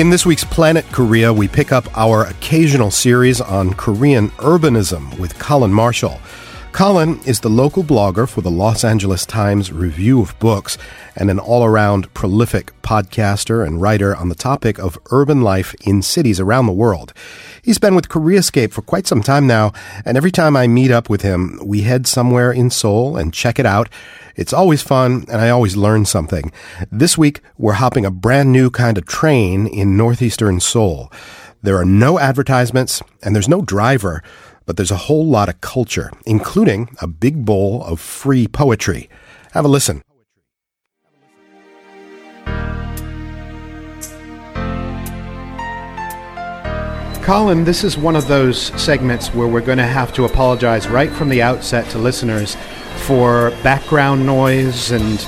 In 0.00 0.08
this 0.08 0.24
week's 0.24 0.44
Planet 0.44 0.86
Korea, 0.92 1.30
we 1.30 1.46
pick 1.46 1.72
up 1.72 1.86
our 1.94 2.24
occasional 2.24 2.90
series 2.90 3.38
on 3.38 3.74
Korean 3.74 4.30
urbanism 4.38 5.18
with 5.18 5.38
Colin 5.38 5.74
Marshall. 5.74 6.22
Colin 6.72 7.20
is 7.26 7.40
the 7.40 7.50
local 7.50 7.82
blogger 7.82 8.28
for 8.28 8.40
the 8.40 8.50
Los 8.50 8.84
Angeles 8.84 9.26
Times 9.26 9.72
Review 9.72 10.22
of 10.22 10.38
Books 10.38 10.78
and 11.16 11.28
an 11.28 11.38
all 11.38 11.64
around 11.64 12.12
prolific 12.14 12.72
podcaster 12.80 13.66
and 13.66 13.82
writer 13.82 14.16
on 14.16 14.28
the 14.28 14.34
topic 14.34 14.78
of 14.78 14.98
urban 15.10 15.42
life 15.42 15.74
in 15.82 16.00
cities 16.00 16.40
around 16.40 16.66
the 16.66 16.72
world. 16.72 17.12
He's 17.60 17.78
been 17.78 17.94
with 17.94 18.08
Koreascape 18.08 18.72
for 18.72 18.82
quite 18.82 19.06
some 19.06 19.22
time 19.22 19.46
now, 19.46 19.72
and 20.06 20.16
every 20.16 20.30
time 20.30 20.56
I 20.56 20.68
meet 20.68 20.90
up 20.90 21.10
with 21.10 21.22
him, 21.22 21.60
we 21.62 21.82
head 21.82 22.06
somewhere 22.06 22.52
in 22.52 22.70
Seoul 22.70 23.16
and 23.16 23.34
check 23.34 23.58
it 23.58 23.66
out. 23.66 23.88
It's 24.36 24.52
always 24.52 24.80
fun, 24.80 25.26
and 25.28 25.40
I 25.40 25.50
always 25.50 25.76
learn 25.76 26.06
something. 26.06 26.52
This 26.90 27.18
week, 27.18 27.40
we're 27.58 27.74
hopping 27.74 28.06
a 28.06 28.10
brand 28.10 28.52
new 28.52 28.70
kind 28.70 28.96
of 28.96 29.06
train 29.06 29.66
in 29.66 29.96
northeastern 29.96 30.60
Seoul. 30.60 31.12
There 31.62 31.76
are 31.76 31.84
no 31.84 32.18
advertisements, 32.18 33.02
and 33.22 33.34
there's 33.34 33.48
no 33.48 33.60
driver 33.60 34.22
but 34.70 34.76
there's 34.76 34.92
a 34.92 35.08
whole 35.08 35.26
lot 35.26 35.48
of 35.48 35.60
culture, 35.60 36.12
including 36.26 36.96
a 37.02 37.06
big 37.08 37.44
bowl 37.44 37.82
of 37.82 37.98
free 37.98 38.46
poetry. 38.46 39.10
Have 39.50 39.64
a 39.64 39.68
listen. 39.68 40.00
Colin, 47.24 47.64
this 47.64 47.82
is 47.82 47.98
one 47.98 48.14
of 48.14 48.28
those 48.28 48.56
segments 48.80 49.34
where 49.34 49.48
we're 49.48 49.60
going 49.60 49.78
to 49.78 49.82
have 49.82 50.12
to 50.12 50.24
apologize 50.24 50.86
right 50.86 51.10
from 51.10 51.28
the 51.30 51.42
outset 51.42 51.90
to 51.90 51.98
listeners 51.98 52.56
for 52.98 53.50
background 53.64 54.24
noise 54.24 54.92
and 54.92 55.18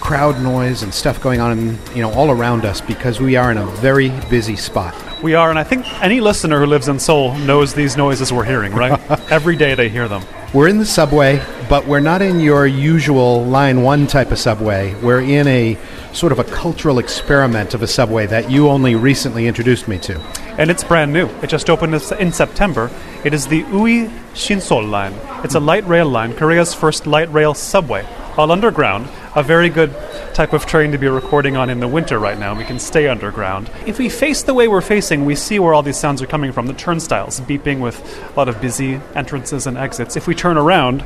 crowd 0.00 0.42
noise 0.42 0.82
and 0.82 0.92
stuff 0.92 1.22
going 1.22 1.38
on, 1.38 1.78
you 1.94 2.02
know, 2.02 2.12
all 2.14 2.32
around 2.32 2.64
us 2.64 2.80
because 2.80 3.20
we 3.20 3.36
are 3.36 3.52
in 3.52 3.58
a 3.58 3.66
very 3.76 4.08
busy 4.28 4.56
spot. 4.56 5.07
We 5.22 5.34
are, 5.34 5.50
and 5.50 5.58
I 5.58 5.64
think 5.64 5.84
any 6.00 6.20
listener 6.20 6.60
who 6.60 6.66
lives 6.66 6.86
in 6.86 7.00
Seoul 7.00 7.36
knows 7.38 7.74
these 7.74 7.96
noises 7.96 8.32
we're 8.32 8.44
hearing, 8.44 8.72
right? 8.72 9.00
Every 9.32 9.56
day 9.56 9.74
they 9.74 9.88
hear 9.88 10.06
them. 10.06 10.22
We're 10.54 10.68
in 10.68 10.78
the 10.78 10.86
subway, 10.86 11.44
but 11.68 11.88
we're 11.88 11.98
not 11.98 12.22
in 12.22 12.38
your 12.38 12.68
usual 12.68 13.44
line 13.44 13.82
one 13.82 14.06
type 14.06 14.30
of 14.30 14.38
subway. 14.38 14.94
We're 15.02 15.20
in 15.20 15.48
a 15.48 15.76
sort 16.12 16.30
of 16.30 16.38
a 16.38 16.44
cultural 16.44 17.00
experiment 17.00 17.74
of 17.74 17.82
a 17.82 17.88
subway 17.88 18.26
that 18.26 18.48
you 18.48 18.68
only 18.68 18.94
recently 18.94 19.48
introduced 19.48 19.88
me 19.88 19.98
to. 19.98 20.20
And 20.56 20.70
it's 20.70 20.84
brand 20.84 21.12
new. 21.12 21.26
It 21.42 21.48
just 21.48 21.68
opened 21.68 21.94
in 21.94 22.32
September. 22.32 22.88
It 23.24 23.34
is 23.34 23.48
the 23.48 23.62
Ui 23.72 24.06
Shinseol 24.34 24.88
line. 24.88 25.14
It's 25.42 25.56
a 25.56 25.60
light 25.60 25.86
rail 25.88 26.08
line, 26.08 26.32
Korea's 26.32 26.74
first 26.74 27.08
light 27.08 27.30
rail 27.32 27.54
subway, 27.54 28.06
all 28.38 28.52
underground. 28.52 29.08
A 29.34 29.42
very 29.42 29.68
good 29.68 29.94
type 30.32 30.52
of 30.52 30.64
train 30.64 30.92
to 30.92 30.98
be 30.98 31.08
recording 31.08 31.56
on 31.56 31.68
in 31.68 31.80
the 31.80 31.88
winter 31.88 32.18
right 32.18 32.38
now. 32.38 32.56
We 32.56 32.64
can 32.64 32.78
stay 32.78 33.08
underground. 33.08 33.68
If 33.84 33.98
we 33.98 34.08
face 34.08 34.42
the 34.42 34.54
way 34.54 34.68
we're 34.68 34.80
facing, 34.80 35.24
we 35.24 35.34
see 35.34 35.58
where 35.58 35.74
all 35.74 35.82
these 35.82 35.98
sounds 35.98 36.22
are 36.22 36.26
coming 36.26 36.52
from 36.52 36.68
the 36.68 36.72
turnstiles 36.72 37.40
beeping 37.40 37.80
with 37.80 37.98
a 38.30 38.36
lot 38.38 38.48
of 38.48 38.60
busy 38.60 39.00
entrances 39.16 39.66
and 39.66 39.76
exits. 39.76 40.16
If 40.16 40.28
we 40.28 40.36
turn 40.36 40.56
around, 40.56 41.04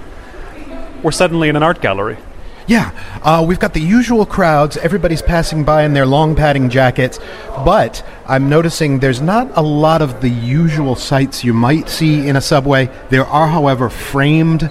we're 1.02 1.10
suddenly 1.10 1.48
in 1.48 1.56
an 1.56 1.62
art 1.62 1.80
gallery. 1.80 2.18
Yeah, 2.66 2.92
uh, 3.22 3.44
we've 3.46 3.58
got 3.58 3.74
the 3.74 3.80
usual 3.80 4.24
crowds. 4.24 4.76
Everybody's 4.76 5.22
passing 5.22 5.64
by 5.64 5.82
in 5.82 5.94
their 5.94 6.06
long 6.06 6.36
padding 6.36 6.70
jackets, 6.70 7.18
but 7.64 8.06
I'm 8.26 8.48
noticing 8.48 9.00
there's 9.00 9.20
not 9.20 9.50
a 9.56 9.62
lot 9.62 10.00
of 10.00 10.20
the 10.20 10.28
usual 10.28 10.94
sights 10.94 11.42
you 11.42 11.54
might 11.54 11.88
see 11.88 12.28
in 12.28 12.36
a 12.36 12.40
subway. 12.40 12.88
There 13.10 13.24
are, 13.24 13.48
however, 13.48 13.88
framed 13.88 14.70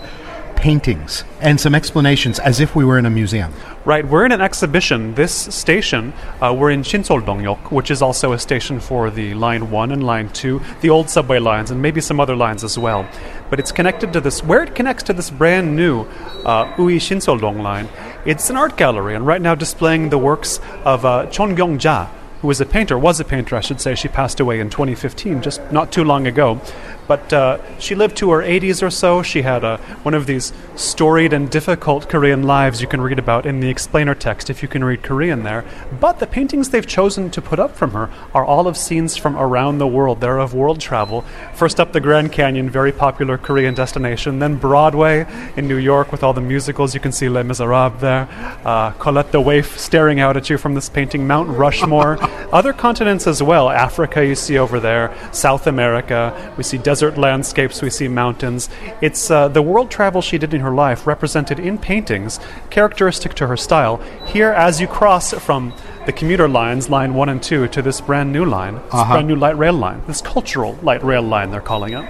paintings 0.62 1.24
and 1.42 1.60
some 1.60 1.74
explanations 1.74 2.38
as 2.40 2.60
if 2.60 2.76
we 2.76 2.86
were 2.86 3.00
in 3.00 3.06
a 3.08 3.10
museum. 3.10 3.52
Right, 3.84 4.08
we're 4.08 4.26
in 4.26 4.32
an 4.32 4.42
exhibition. 4.42 5.16
This 5.16 5.34
station, 5.34 6.14
uh, 6.40 6.56
we're 6.58 6.70
in 6.70 6.84
Shinseol-dongyok, 6.84 7.72
which 7.72 7.90
is 7.90 8.04
also 8.04 8.32
a 8.32 8.38
station 8.38 8.80
for 8.80 9.10
the 9.10 9.34
Line 9.34 9.72
1 9.72 9.92
and 9.92 10.04
Line 10.04 10.30
2, 10.30 10.62
the 10.82 10.92
old 10.92 11.10
subway 11.10 11.40
lines, 11.40 11.72
and 11.72 11.82
maybe 11.82 12.00
some 12.00 12.20
other 12.20 12.36
lines 12.36 12.64
as 12.64 12.78
well. 12.78 13.10
But 13.50 13.60
it's 13.60 13.72
connected 13.72 14.14
to 14.14 14.22
this, 14.22 14.44
where 14.44 14.62
it 14.62 14.76
connects 14.76 15.02
to 15.04 15.14
this 15.14 15.32
brand 15.32 15.76
new 15.76 16.04
uh, 16.46 16.72
Ui 16.78 16.98
Shinseol-dong 17.00 17.58
line, 17.64 17.90
it's 18.24 18.52
an 18.52 18.56
art 18.56 18.78
gallery, 18.78 19.16
and 19.16 19.26
right 19.26 19.42
now 19.42 19.56
displaying 19.56 20.10
the 20.10 20.20
works 20.20 20.60
of 20.86 21.04
uh, 21.04 21.26
Chon 21.26 21.56
Gyong-ja, 21.56 22.08
who 22.42 22.48
was 22.48 22.60
a 22.60 22.66
painter, 22.66 22.98
was 22.98 23.20
a 23.20 23.26
painter, 23.26 23.56
I 23.56 23.62
should 23.62 23.80
say. 23.80 23.94
She 23.94 24.08
passed 24.08 24.40
away 24.40 24.60
in 24.60 24.70
2015, 24.70 25.42
just 25.42 25.62
not 25.72 25.92
too 25.92 26.04
long 26.04 26.26
ago. 26.26 26.60
But 27.08 27.34
uh, 27.34 27.80
she 27.80 27.96
lived 27.96 28.18
to 28.18 28.32
her 28.32 28.42
80s 28.42 28.82
or 28.82 28.90
so. 28.90 29.22
She 29.22 29.42
had 29.42 29.64
a, 29.64 29.78
one 30.04 30.14
of 30.14 30.26
these 30.26 30.54
storied 30.76 31.34
and 31.34 31.50
difficult 31.50 32.10
Korean 32.10 32.44
lives 32.44 32.82
you 32.82 32.88
can 32.88 33.02
read 33.02 33.20
about 33.20 33.46
in 33.46 33.60
the 33.60 33.70
explainer 33.70 34.16
text 34.16 34.50
if 34.50 34.62
you 34.62 34.68
can 34.68 34.84
read 34.84 35.04
Korean 35.04 35.44
there. 35.44 35.66
But 36.00 36.20
the 36.20 36.28
paintings 36.28 36.70
they've 36.70 36.88
chosen 36.88 37.30
to 37.32 37.42
put 37.42 37.60
up 37.60 37.76
from 37.76 37.92
her 37.92 38.10
are 38.34 38.46
all 38.46 38.68
of 38.68 38.78
scenes 38.78 39.18
from 39.18 39.36
around 39.36 39.78
the 39.78 39.88
world. 39.88 40.22
They're 40.22 40.40
of 40.40 40.54
world 40.54 40.80
travel. 40.80 41.22
First 41.54 41.80
up 41.80 41.92
the 41.92 42.00
Grand 42.00 42.32
Canyon, 42.32 42.70
very 42.70 42.92
popular 42.92 43.38
Korean 43.38 43.74
destination. 43.74 44.40
Then 44.40 44.56
Broadway 44.56 45.26
in 45.56 45.68
New 45.68 45.78
York 45.78 46.12
with 46.12 46.24
all 46.24 46.34
the 46.34 46.42
musicals. 46.42 46.94
You 46.94 47.00
can 47.00 47.12
see 47.12 47.30
Les 47.30 47.44
Miserables 47.44 48.00
there. 48.00 48.28
Uh, 48.64 48.92
Cosette 48.94 49.32
the 49.32 49.42
Waif 49.42 49.78
staring 49.80 50.20
out 50.20 50.38
at 50.38 50.50
you 50.50 50.58
from 50.58 50.76
this 50.76 50.90
painting. 50.90 51.28
Mount 51.28 51.50
Rushmore. 51.50 52.18
Other 52.54 52.74
continents 52.74 53.28
as 53.28 53.42
well. 53.42 53.70
Africa 53.70 54.26
you 54.26 54.36
see 54.36 54.58
over 54.58 54.80
there. 54.80 55.16
South 55.32 55.68
America. 55.68 56.54
We 56.58 56.64
see 56.64 56.78
desert 56.92 57.18
landscapes, 57.18 57.82
we 57.82 57.90
see 57.90 58.10
mountains. 58.10 58.70
It's 59.00 59.32
uh, 59.32 59.48
the 59.48 59.62
world 59.62 59.90
travel 59.90 60.22
she 60.22 60.38
did 60.38 60.54
in 60.54 60.60
her 60.60 60.74
life 60.74 61.08
represented 61.08 61.58
in 61.58 61.78
paintings, 61.78 62.38
characteristic 62.70 63.34
to 63.36 63.48
her 63.48 63.56
style. 63.56 63.96
Here, 64.28 64.52
as 64.52 64.82
you 64.82 64.88
cross 64.88 65.34
from 65.34 65.74
the 66.06 66.12
commuter 66.12 66.50
lines, 66.50 66.90
line 66.90 67.14
one 67.14 67.30
and 67.30 67.42
two, 67.42 67.70
to 67.70 67.82
this 67.82 68.02
brand 68.02 68.34
new 68.34 68.44
line, 68.44 68.76
this 68.76 68.94
uh-huh. 68.94 69.14
brand 69.14 69.28
new 69.30 69.38
light 69.38 69.58
rail 69.58 69.78
line, 69.86 70.04
this 70.06 70.22
cultural 70.22 70.78
light 70.82 71.02
rail 71.02 71.22
line, 71.22 71.50
they're 71.50 71.62
calling 71.62 71.94
it. 71.94 72.04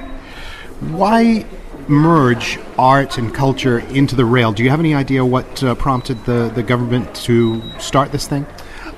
Why 1.02 1.46
merge 1.88 2.58
art 2.80 3.20
and 3.20 3.32
culture 3.32 3.78
into 4.00 4.16
the 4.16 4.26
rail? 4.26 4.52
Do 4.52 4.64
you 4.64 4.72
have 4.72 4.80
any 4.80 4.96
idea 4.96 5.24
what 5.24 5.64
uh, 5.64 5.76
prompted 5.76 6.26
the, 6.26 6.52
the 6.56 6.64
government 6.64 7.14
to 7.28 7.62
start 7.78 8.12
this 8.12 8.28
thing? 8.28 8.48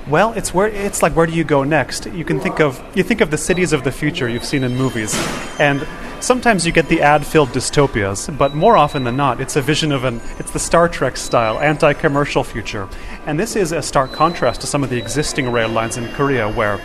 Well, 0.06 0.34
it's 0.34 0.52
where 0.52 0.68
it's 0.68 1.02
like 1.02 1.16
where 1.16 1.26
do 1.26 1.32
you 1.32 1.44
go 1.44 1.64
next? 1.64 2.04
You 2.04 2.26
can 2.26 2.38
think 2.38 2.60
of 2.60 2.82
you 2.94 3.02
think 3.02 3.22
of 3.22 3.30
the 3.30 3.38
cities 3.38 3.72
of 3.72 3.84
the 3.84 3.90
future 3.90 4.28
you've 4.28 4.44
seen 4.44 4.62
in 4.62 4.76
movies, 4.76 5.14
and 5.58 5.86
sometimes 6.20 6.66
you 6.66 6.72
get 6.72 6.90
the 6.90 7.00
ad-filled 7.00 7.48
dystopias, 7.50 8.36
but 8.36 8.54
more 8.54 8.76
often 8.76 9.04
than 9.04 9.16
not, 9.16 9.40
it's 9.40 9.56
a 9.56 9.62
vision 9.62 9.92
of 9.92 10.04
an 10.04 10.20
it's 10.38 10.50
the 10.50 10.58
Star 10.58 10.90
Trek 10.90 11.16
style 11.16 11.58
anti-commercial 11.58 12.44
future, 12.44 12.86
and 13.24 13.40
this 13.40 13.56
is 13.56 13.72
a 13.72 13.80
stark 13.80 14.12
contrast 14.12 14.60
to 14.60 14.66
some 14.66 14.84
of 14.84 14.90
the 14.90 14.98
existing 14.98 15.50
rail 15.50 15.70
lines 15.70 15.96
in 15.96 16.06
Korea, 16.12 16.52
where, 16.52 16.76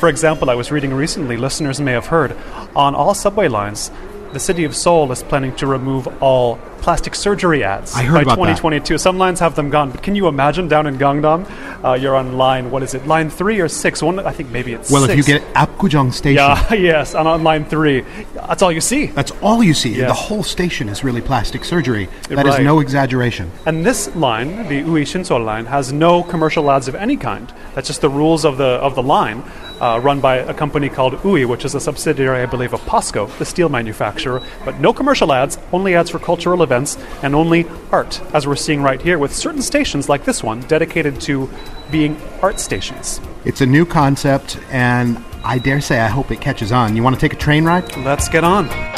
for 0.00 0.08
example, 0.08 0.50
I 0.50 0.56
was 0.56 0.72
reading 0.72 0.92
recently, 0.92 1.36
listeners 1.36 1.80
may 1.80 1.92
have 1.92 2.06
heard, 2.06 2.36
on 2.74 2.96
all 2.96 3.14
subway 3.14 3.46
lines, 3.46 3.92
the 4.34 4.40
city 4.40 4.64
of 4.64 4.76
Seoul 4.76 5.10
is 5.12 5.22
planning 5.22 5.54
to 5.56 5.66
remove 5.66 6.06
all 6.22 6.58
plastic 6.84 7.14
surgery 7.14 7.64
ads 7.64 7.94
by 7.94 8.02
about 8.02 8.34
2022. 8.34 8.94
That. 8.94 8.98
Some 8.98 9.16
lines 9.16 9.40
have 9.40 9.54
them 9.54 9.70
gone, 9.70 9.90
but 9.90 10.02
can 10.02 10.14
you 10.14 10.28
imagine 10.28 10.68
down 10.68 10.86
in 10.86 10.98
Gangnam, 10.98 11.48
uh, 11.82 11.94
you're 11.94 12.16
on 12.16 12.36
line 12.36 12.70
what 12.70 12.82
is 12.82 12.92
it, 12.92 13.06
line 13.06 13.30
three 13.30 13.60
or 13.60 13.68
six? 13.68 14.02
One, 14.02 14.18
I 14.18 14.32
think 14.32 14.50
maybe 14.50 14.74
it's. 14.74 14.90
Well, 14.90 15.06
six. 15.06 15.12
if 15.12 15.16
you 15.16 15.38
get 15.38 15.54
Apgujeong 15.54 16.12
Station, 16.12 16.36
yeah, 16.36 16.74
yes, 16.74 17.14
and 17.14 17.26
on 17.26 17.42
line 17.42 17.64
three, 17.64 18.04
that's 18.34 18.60
all 18.60 18.72
you 18.72 18.82
see. 18.82 19.06
That's 19.06 19.30
all 19.40 19.62
you 19.62 19.72
see. 19.72 19.94
Yes. 19.94 20.08
The 20.08 20.14
whole 20.14 20.42
station 20.42 20.88
is 20.88 21.04
really 21.04 21.22
plastic 21.22 21.64
surgery. 21.64 22.08
That 22.28 22.44
right. 22.44 22.58
is 22.58 22.58
no 22.58 22.80
exaggeration. 22.80 23.50
And 23.64 23.86
this 23.86 24.14
line, 24.16 24.68
the 24.68 24.80
Ui 24.80 25.04
Shinseol 25.04 25.44
line, 25.44 25.66
has 25.66 25.92
no 25.92 26.22
commercial 26.22 26.70
ads 26.70 26.88
of 26.88 26.96
any 26.96 27.16
kind. 27.16 27.50
That's 27.74 27.86
just 27.86 28.00
the 28.00 28.10
rules 28.10 28.44
of 28.44 28.58
the 28.58 28.64
of 28.64 28.94
the 28.94 29.02
line 29.02 29.42
uh, 29.80 30.00
run 30.02 30.20
by 30.20 30.36
a 30.36 30.54
company 30.54 30.88
called 30.88 31.24
UI, 31.24 31.44
which 31.44 31.64
is 31.64 31.74
a 31.74 31.80
subsidiary, 31.80 32.42
I 32.42 32.46
believe, 32.46 32.72
of 32.72 32.80
POSCO, 32.82 33.26
the 33.38 33.44
steel 33.44 33.68
manufacturer. 33.68 34.42
But 34.64 34.80
no 34.80 34.92
commercial 34.92 35.32
ads, 35.32 35.58
only 35.72 35.94
ads 35.94 36.10
for 36.10 36.18
cultural 36.18 36.62
events, 36.62 36.96
and 37.22 37.34
only 37.34 37.66
art, 37.90 38.20
as 38.34 38.46
we're 38.46 38.56
seeing 38.56 38.82
right 38.82 39.00
here, 39.00 39.18
with 39.18 39.34
certain 39.34 39.62
stations 39.62 40.08
like 40.08 40.24
this 40.24 40.42
one 40.42 40.60
dedicated 40.62 41.20
to 41.22 41.48
being 41.90 42.20
art 42.42 42.60
stations. 42.60 43.20
It's 43.44 43.60
a 43.60 43.66
new 43.66 43.84
concept, 43.84 44.58
and 44.70 45.22
I 45.44 45.58
dare 45.58 45.80
say 45.80 46.00
I 46.00 46.08
hope 46.08 46.30
it 46.30 46.40
catches 46.40 46.72
on. 46.72 46.96
You 46.96 47.02
want 47.02 47.14
to 47.16 47.20
take 47.20 47.32
a 47.32 47.36
train 47.36 47.64
ride? 47.64 47.96
Let's 47.98 48.28
get 48.28 48.44
on. 48.44 48.93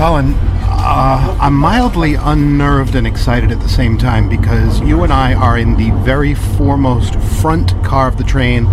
Colin, 0.00 0.32
uh, 0.32 1.36
I'm 1.38 1.52
mildly 1.52 2.14
unnerved 2.14 2.94
and 2.94 3.06
excited 3.06 3.52
at 3.52 3.60
the 3.60 3.68
same 3.68 3.98
time 3.98 4.30
because 4.30 4.80
you 4.80 5.02
and 5.02 5.12
I 5.12 5.34
are 5.34 5.58
in 5.58 5.76
the 5.76 5.90
very 6.06 6.34
foremost 6.34 7.16
front 7.16 7.72
car 7.84 8.08
of 8.08 8.16
the 8.16 8.24
train, 8.24 8.66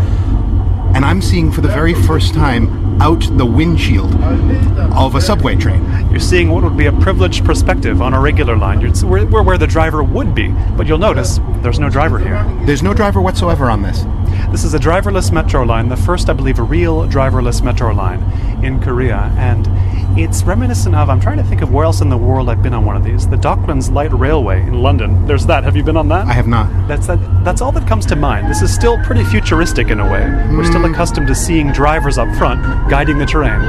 and 0.95 1.03
I'm 1.03 1.21
seeing 1.21 1.51
for 1.51 1.59
the 1.59 1.67
very 1.67 1.93
first 1.93 2.33
time 2.33 3.01
out 3.01 3.27
the 3.37 3.45
windshield 3.45 4.15
of 4.95 5.15
a 5.15 5.21
subway 5.21 5.57
train. 5.57 5.83
You're 6.09 6.21
seeing 6.21 6.49
what 6.49 6.63
would 6.63 6.77
be 6.77 6.85
a 6.85 6.93
privileged 6.93 7.43
perspective 7.43 8.01
on 8.01 8.13
a 8.13 8.21
regular 8.21 8.55
line. 8.55 8.79
You're, 8.79 8.93
we're, 9.05 9.25
we're 9.25 9.43
where 9.43 9.57
the 9.57 9.67
driver 9.67 10.01
would 10.01 10.33
be, 10.33 10.47
but 10.77 10.87
you'll 10.87 10.97
notice 10.97 11.41
there's 11.57 11.77
no 11.77 11.89
driver 11.89 12.19
here. 12.19 12.41
There's 12.65 12.83
no 12.83 12.93
driver 12.93 13.19
whatsoever 13.19 13.69
on 13.69 13.81
this. 13.81 14.05
This 14.49 14.63
is 14.63 14.73
a 14.73 14.79
driverless 14.79 15.33
metro 15.33 15.63
line, 15.63 15.89
the 15.89 15.97
first, 15.97 16.29
I 16.29 16.33
believe, 16.33 16.57
a 16.57 16.63
real 16.63 17.05
driverless 17.05 17.61
metro 17.61 17.93
line 17.93 18.23
in 18.63 18.79
Korea, 18.81 19.33
and 19.35 19.67
it's 20.19 20.43
reminiscent 20.43 20.95
of. 20.95 21.09
I'm 21.09 21.19
trying 21.19 21.37
to 21.37 21.43
think 21.43 21.61
of 21.61 21.71
where 21.71 21.85
else 21.85 22.01
in 22.01 22.09
the 22.09 22.17
world 22.17 22.49
I've 22.49 22.63
been 22.63 22.73
on 22.73 22.85
one 22.85 22.95
of 22.95 23.03
these. 23.03 23.27
The 23.27 23.35
Docklands 23.35 23.91
Light 23.91 24.11
Railway 24.11 24.61
in 24.61 24.81
London. 24.81 25.25
There's 25.27 25.45
that. 25.45 25.63
Have 25.63 25.75
you 25.75 25.83
been 25.83 25.97
on 25.97 26.07
that? 26.09 26.27
I 26.27 26.33
have 26.33 26.47
not. 26.47 26.87
That's 26.87 27.07
that. 27.07 27.17
That's 27.43 27.61
all 27.61 27.71
that 27.73 27.87
comes 27.87 28.05
to 28.07 28.15
mind. 28.15 28.49
This 28.49 28.61
is 28.61 28.73
still 28.73 28.97
pretty 29.03 29.23
futuristic 29.23 29.89
in 29.89 29.99
a 29.99 30.11
way. 30.11 30.27
We're 30.55 30.65
still 30.65 30.85
accustomed 30.85 31.27
to 31.27 31.35
seeing 31.35 31.71
drivers 31.71 32.17
up 32.17 32.33
front 32.35 32.61
guiding 32.89 33.17
the 33.17 33.25
terrain. 33.25 33.61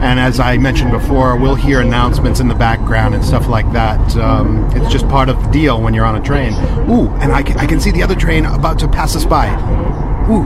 And 0.00 0.18
as 0.18 0.40
I 0.40 0.56
mentioned 0.56 0.90
before, 0.90 1.36
we'll 1.36 1.54
hear 1.54 1.80
announcements 1.80 2.40
in 2.40 2.48
the 2.48 2.54
background 2.54 3.14
and 3.14 3.24
stuff 3.24 3.48
like 3.48 3.70
that. 3.72 4.16
Um, 4.16 4.70
it's 4.74 4.90
just 4.92 5.08
part 5.08 5.28
of 5.28 5.42
the 5.42 5.50
deal 5.50 5.80
when 5.80 5.94
you're 5.94 6.06
on 6.06 6.16
a 6.16 6.24
train. 6.24 6.52
Ooh, 6.90 7.08
and 7.20 7.32
I 7.32 7.42
can, 7.42 7.58
I 7.58 7.66
can 7.66 7.80
see 7.80 7.90
the 7.90 8.02
other 8.02 8.14
train 8.16 8.46
about 8.46 8.78
to 8.80 8.88
pass 8.88 9.14
us 9.16 9.24
by. 9.24 10.13
Ooh, 10.30 10.44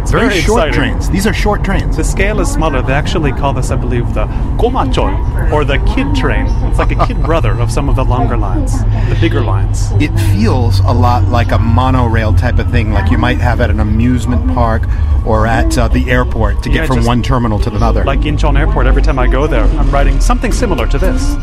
It's 0.00 0.12
very, 0.12 0.28
very 0.28 0.40
short 0.40 0.68
exciting. 0.68 0.92
trains. 0.92 1.10
These 1.10 1.26
are 1.26 1.32
short 1.34 1.64
trains. 1.64 1.96
The 1.96 2.04
scale 2.04 2.40
is 2.40 2.48
smaller. 2.52 2.80
They 2.80 2.92
actually 2.92 3.32
call 3.32 3.52
this, 3.52 3.70
I 3.72 3.76
believe, 3.76 4.14
the 4.14 4.26
Gomachol, 4.56 5.52
or 5.52 5.64
the 5.64 5.78
kid 5.94 6.14
train. 6.14 6.46
It's 6.70 6.78
like 6.78 6.92
a 6.92 7.06
kid 7.06 7.20
brother 7.24 7.50
of 7.52 7.72
some 7.72 7.88
of 7.88 7.96
the 7.96 8.04
longer 8.04 8.36
lines, 8.36 8.78
the 9.08 9.16
bigger 9.20 9.40
lines. 9.40 9.90
It 10.00 10.16
feels 10.32 10.78
a 10.80 10.92
lot 10.92 11.24
like 11.24 11.50
a 11.50 11.58
monorail 11.58 12.34
type 12.34 12.58
of 12.60 12.70
thing, 12.70 12.92
like 12.92 13.10
you 13.10 13.18
might 13.18 13.38
have 13.38 13.60
at 13.60 13.68
an 13.68 13.80
amusement 13.80 14.46
park 14.54 14.82
or 15.26 15.46
at 15.46 15.76
uh, 15.76 15.88
the 15.88 16.08
airport 16.08 16.62
to 16.62 16.68
get 16.68 16.82
Yeah, 16.82 16.86
from 16.86 17.04
one 17.04 17.20
terminal 17.22 17.58
to 17.60 17.74
another. 17.74 18.04
Like 18.04 18.20
Incheon 18.20 18.56
Airport, 18.56 18.86
every 18.86 19.02
time 19.02 19.18
I 19.18 19.26
go 19.26 19.48
there, 19.48 19.64
I'm 19.64 19.90
riding 19.90 20.20
something 20.20 20.52
similar 20.52 20.86
to 20.86 20.98
this. 20.98 21.34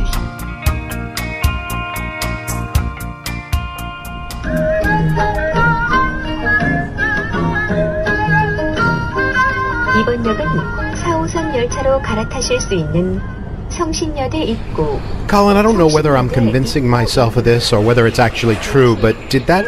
역은 10.22 10.94
4호선 10.94 11.56
열차로 11.56 12.00
갈아타실 12.00 12.60
수 12.60 12.72
있는 12.74 13.20
성신여대 13.68 14.44
입구 14.44 15.00
Colin, 15.28 15.56
I 15.56 15.62
don't 15.62 15.76
know 15.76 15.88
whether 15.92 16.16
I'm 16.16 16.30
convincing 16.30 16.88
myself 16.88 17.36
of 17.36 17.44
this 17.44 17.72
or 17.72 17.80
whether 17.84 18.06
it's 18.06 18.20
actually 18.20 18.54
true, 18.62 18.96
but 18.96 19.16
did 19.28 19.46
that 19.46 19.66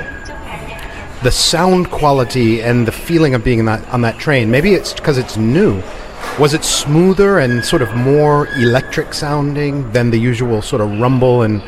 the 1.24 1.32
sound 1.32 1.90
quality 1.90 2.62
and 2.62 2.86
the 2.86 2.92
feeling 2.92 3.34
of 3.34 3.42
being 3.42 3.58
in 3.58 3.66
that, 3.66 3.82
on 3.90 4.02
that 4.02 4.18
train? 4.18 4.50
Maybe 4.50 4.72
it's 4.74 4.94
because 4.94 5.18
it's 5.18 5.36
new. 5.36 5.82
Was 6.38 6.54
it 6.54 6.62
smoother 6.62 7.40
and 7.40 7.64
sort 7.64 7.82
of 7.82 7.92
more 7.96 8.46
electric 8.54 9.12
sounding 9.12 9.90
than 9.90 10.10
the 10.10 10.18
usual 10.18 10.62
sort 10.62 10.80
of 10.80 11.00
rumble 11.00 11.42
and 11.42 11.60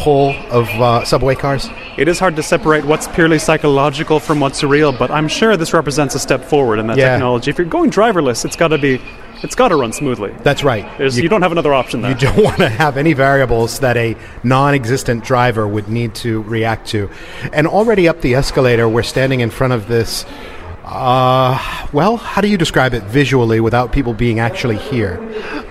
pull 0.00 0.34
of 0.50 0.68
uh, 0.80 1.04
subway 1.04 1.34
cars? 1.34 1.68
It 1.98 2.08
is 2.08 2.18
hard 2.18 2.34
to 2.36 2.42
separate 2.42 2.84
what's 2.84 3.06
purely 3.08 3.38
psychological 3.38 4.18
from 4.18 4.40
what's 4.40 4.62
real, 4.64 4.92
but 4.92 5.10
I'm 5.10 5.28
sure 5.28 5.56
this 5.56 5.72
represents 5.74 6.14
a 6.14 6.18
step 6.18 6.42
forward 6.44 6.78
in 6.78 6.86
that 6.86 6.96
Yeah. 6.96 7.10
technology. 7.12 7.50
If 7.50 7.58
you're 7.58 7.66
going 7.66 7.90
driverless, 7.90 8.44
it's 8.44 8.56
got 8.56 8.68
to 8.68 8.78
be, 8.78 9.00
it's 9.42 9.54
got 9.54 9.68
to 9.68 9.76
run 9.76 9.92
smoothly. 9.92 10.34
That's 10.42 10.64
right. 10.64 10.86
There's, 10.96 11.18
you, 11.18 11.28
don't 11.28 11.42
have 11.42 11.52
another 11.52 11.74
option 11.74 12.00
there. 12.00 12.12
You 12.12 12.16
don't 12.16 12.42
want 12.50 12.56
to 12.58 12.68
have 12.70 12.96
any 12.96 13.12
variables 13.12 13.80
that 13.80 13.96
a 13.98 14.16
non 14.42 14.72
existent 14.74 15.22
driver 15.22 15.68
would 15.68 15.88
need 15.88 16.14
to 16.16 16.42
react 16.42 16.88
to. 16.88 17.10
And 17.52 17.66
already 17.66 18.08
up 18.08 18.22
the 18.22 18.34
escalator, 18.34 18.88
we're 18.88 19.02
standing 19.02 19.40
in 19.40 19.50
front 19.50 19.74
of 19.74 19.86
this. 19.86 20.24
Uh, 20.84 21.79
well, 21.92 22.16
how 22.16 22.40
do 22.40 22.48
you 22.48 22.56
describe 22.56 22.94
it 22.94 23.02
visually 23.04 23.60
without 23.60 23.92
people 23.92 24.14
being 24.14 24.38
actually 24.38 24.76
here? 24.76 25.18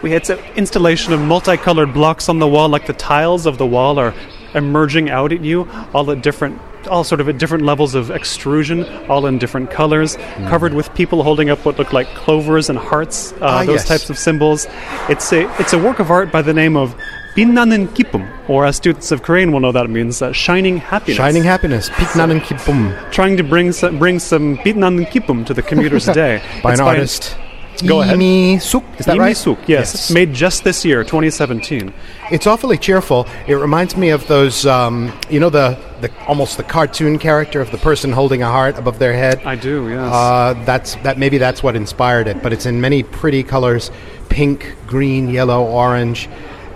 We 0.01 0.11
had 0.11 0.29
an 0.29 0.39
installation 0.55 1.13
of 1.13 1.19
multicolored 1.21 1.93
blocks 1.93 2.29
on 2.29 2.39
the 2.39 2.47
wall, 2.47 2.69
like 2.69 2.85
the 2.87 2.93
tiles 2.93 3.45
of 3.45 3.57
the 3.57 3.65
wall 3.65 3.99
are 3.99 4.13
emerging 4.53 5.09
out 5.09 5.31
at 5.31 5.41
you, 5.41 5.67
all 5.93 6.09
at 6.11 6.21
different, 6.21 6.59
all 6.87 7.03
sort 7.03 7.21
of 7.21 7.29
at 7.29 7.37
different 7.37 7.63
levels 7.65 7.93
of 7.95 8.09
extrusion, 8.11 8.83
all 9.09 9.25
in 9.27 9.37
different 9.37 9.69
colors, 9.71 10.15
covered 10.47 10.73
with 10.73 10.93
people 10.95 11.23
holding 11.23 11.49
up 11.49 11.63
what 11.65 11.77
look 11.77 11.93
like 11.93 12.07
clovers 12.15 12.69
and 12.69 12.79
hearts, 12.79 13.31
uh, 13.33 13.37
Ah, 13.41 13.59
those 13.65 13.81
yes. 13.81 13.87
types 13.87 14.09
of 14.09 14.17
symbols. 14.17 14.67
It's 15.07 15.31
a 15.31 15.49
it's 15.59 15.73
a 15.73 15.77
work 15.79 15.99
of 15.99 16.09
art 16.11 16.31
by 16.31 16.41
the 16.41 16.53
name 16.53 16.75
of 16.75 16.95
Binnanen 17.35 17.87
Kipum, 17.89 18.27
or 18.49 18.65
as 18.65 18.75
students 18.75 19.11
of 19.11 19.21
Korean 19.21 19.51
will 19.51 19.59
know 19.59 19.71
that 19.71 19.89
means 19.89 20.21
uh, 20.21 20.33
shining 20.33 20.77
happiness. 20.77 21.17
Shining 21.17 21.43
happiness, 21.43 21.89
Piknanen 21.89 22.39
Kipum, 22.41 23.11
Trying 23.11 23.37
to 23.37 23.43
bring 23.43 23.71
some, 23.71 23.99
bring 23.99 24.19
some 24.19 24.57
Binnanen 24.57 25.05
Kipum 25.07 25.45
to 25.45 25.53
the 25.53 25.61
commuters 25.61 26.05
today. 26.11 26.41
by 26.63 26.71
It's 26.71 26.79
an 26.79 26.87
artist. 26.87 27.37
Go 27.85 28.01
ahead. 28.01 28.17
Imi 28.17 28.59
Suk, 28.61 28.83
is 28.99 29.05
that 29.05 29.15
Imi 29.15 29.19
right? 29.19 29.37
Suk, 29.37 29.57
yes, 29.69 30.11
made 30.11 30.33
just 30.33 30.63
this 30.63 30.83
year, 30.83 31.03
2017. 31.03 31.93
It's 32.31 32.45
awfully 32.45 32.77
cheerful. 32.77 33.25
It 33.47 33.53
reminds 33.53 33.95
me 33.95 34.09
of 34.09 34.27
those, 34.27 34.65
um, 34.65 35.17
you 35.29 35.39
know, 35.39 35.49
the, 35.49 35.77
the 36.01 36.11
almost 36.25 36.57
the 36.57 36.63
cartoon 36.63 37.19
character 37.19 37.61
of 37.61 37.71
the 37.71 37.77
person 37.77 38.11
holding 38.11 38.41
a 38.41 38.47
heart 38.47 38.77
above 38.77 38.99
their 38.99 39.13
head. 39.13 39.41
I 39.45 39.55
do, 39.55 39.87
yes. 39.87 40.11
Uh, 40.13 40.61
that's 40.65 40.95
that. 40.95 41.17
Maybe 41.17 41.37
that's 41.37 41.63
what 41.63 41.75
inspired 41.77 42.27
it. 42.27 42.43
But 42.43 42.51
it's 42.51 42.65
in 42.65 42.81
many 42.81 43.03
pretty 43.03 43.43
colors: 43.43 43.91
pink, 44.27 44.75
green, 44.85 45.29
yellow, 45.29 45.63
orange, 45.63 46.27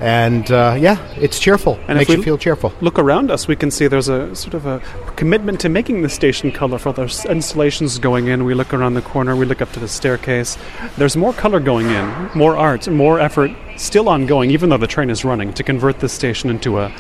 and 0.04 0.52
uh, 0.52 0.76
yeah, 0.78 0.98
it's 1.16 1.40
cheerful. 1.40 1.80
And 1.88 1.98
Makes 1.98 2.12
you 2.12 2.22
feel 2.22 2.38
cheerful. 2.38 2.74
Look 2.82 3.00
around 3.00 3.32
us, 3.32 3.48
we 3.48 3.56
can 3.56 3.72
see 3.72 3.88
there's 3.88 4.10
a 4.10 4.36
sort 4.36 4.54
of 4.54 4.66
a 4.66 4.82
commitment 5.16 5.62
to 5.62 5.70
making 5.70 6.02
the 6.02 6.10
station 6.10 6.52
colorful. 6.52 6.92
There's 6.92 7.24
installations 7.24 8.00
going 8.00 8.28
in. 8.28 8.44
We 8.44 8.54
look 8.54 8.74
around 8.74 8.96
the 8.96 9.02
corner, 9.02 9.34
we 9.38 9.46
look 9.46 9.62
up 9.62 9.72
to 9.72 9.80
the 9.80 9.88
staircase. 9.88 10.58
There's 10.98 11.16
more 11.16 11.32
color 11.32 11.62
going 11.62 11.90
in, 11.90 12.30
more 12.36 12.58
art, 12.58 12.90
more 12.90 13.22
effort 13.22 13.52
still 13.78 14.10
ongoing, 14.10 14.52
even 14.52 14.70
though 14.70 14.78
the 14.78 14.88
train 14.88 15.10
is 15.10 15.26
running, 15.26 15.54
to 15.54 15.64
convert 15.64 16.00
this 16.00 16.14
station 16.14 16.50
into 16.50 16.80
a 16.80 16.94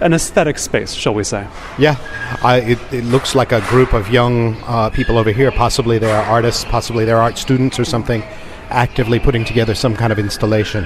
an 0.00 0.12
aesthetic 0.12 0.58
space, 0.58 0.92
shall 0.92 1.14
we 1.14 1.24
say. 1.24 1.46
Yeah, 1.78 1.96
I, 2.42 2.60
it, 2.60 2.78
it 2.92 3.04
looks 3.04 3.34
like 3.34 3.52
a 3.52 3.60
group 3.68 3.92
of 3.92 4.08
young 4.08 4.56
uh, 4.64 4.90
people 4.90 5.18
over 5.18 5.30
here. 5.30 5.50
Possibly 5.52 5.98
they 5.98 6.10
are 6.10 6.24
artists. 6.24 6.64
Possibly 6.64 7.04
they're 7.04 7.20
art 7.20 7.38
students 7.38 7.78
or 7.78 7.84
something. 7.84 8.22
Actively 8.70 9.20
putting 9.20 9.44
together 9.44 9.74
some 9.74 9.94
kind 9.94 10.12
of 10.12 10.18
installation. 10.18 10.84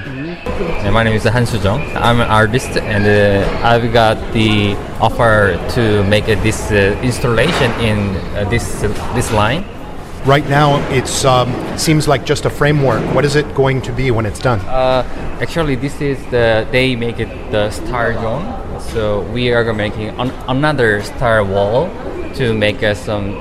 My 0.93 1.03
name 1.03 1.15
is 1.15 1.25
Han 1.25 1.47
Soo-jung. 1.47 1.81
I'm 1.97 2.21
an 2.21 2.29
artist 2.29 2.77
and 2.77 3.06
uh, 3.06 3.67
I've 3.67 3.91
got 3.93 4.17
the 4.35 4.75
offer 5.00 5.56
to 5.75 6.05
make 6.05 6.25
uh, 6.25 6.41
this 6.43 6.71
uh, 6.71 7.00
installation 7.03 7.71
in 7.81 8.17
uh, 8.37 8.47
this 8.50 8.82
this 9.15 9.32
line. 9.32 9.65
Right 10.27 10.47
now, 10.47 10.77
it 10.91 11.09
um, 11.25 11.50
seems 11.79 12.06
like 12.06 12.27
just 12.27 12.44
a 12.44 12.50
framework. 12.50 13.03
What 13.15 13.25
is 13.25 13.35
it 13.35 13.55
going 13.55 13.81
to 13.83 13.93
be 13.93 14.11
when 14.11 14.26
it's 14.26 14.41
done? 14.41 14.61
Uh, 14.61 15.03
actually, 15.41 15.76
this 15.76 16.03
is 16.03 16.19
the 16.26 16.69
they 16.71 16.94
make 16.97 17.19
it 17.19 17.31
the 17.50 17.71
star 17.71 18.12
zone. 18.12 18.44
So 18.93 19.23
we 19.33 19.53
are 19.53 19.73
making 19.73 20.09
an, 20.21 20.31
another 20.49 21.03
star 21.03 21.43
wall 21.43 21.88
to 22.35 22.53
make 22.53 22.83
uh, 22.83 22.93
some 22.94 23.41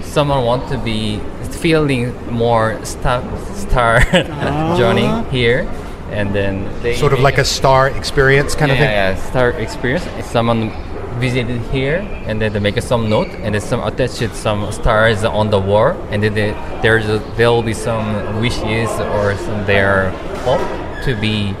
someone 0.00 0.44
want 0.44 0.70
to 0.70 0.78
be 0.78 1.20
feeling 1.54 2.14
more 2.30 2.82
star 2.84 3.22
star 3.54 4.00
journey 4.76 5.06
ah. 5.06 5.24
here, 5.30 5.68
and 6.10 6.34
then 6.34 6.68
they 6.82 6.96
Sort 6.96 7.12
of 7.12 7.20
like 7.20 7.38
a 7.38 7.44
star 7.44 7.88
experience 7.88 8.54
kind 8.54 8.70
yeah, 8.70 8.74
of 8.74 8.78
thing. 8.78 8.90
Yeah, 8.90 9.10
yeah, 9.10 9.30
star 9.30 9.50
experience. 9.50 10.04
Someone 10.26 10.70
visited 11.18 11.60
here, 11.72 11.98
and 12.26 12.40
then 12.40 12.52
they 12.52 12.60
make 12.60 12.80
some 12.82 13.08
note, 13.08 13.28
and 13.28 13.54
then 13.54 13.60
some 13.60 13.80
attached 13.82 14.34
some 14.34 14.70
stars 14.72 15.24
on 15.24 15.50
the 15.50 15.58
wall, 15.58 15.92
and 16.10 16.22
then 16.22 16.34
they, 16.34 16.50
there's 16.82 17.08
a, 17.08 17.18
there 17.36 17.50
will 17.50 17.62
be 17.62 17.74
some 17.74 18.40
wishes 18.40 18.90
or 19.14 19.36
some 19.36 19.64
their 19.66 20.10
hope 20.44 20.60
to 21.04 21.14
be 21.20 21.54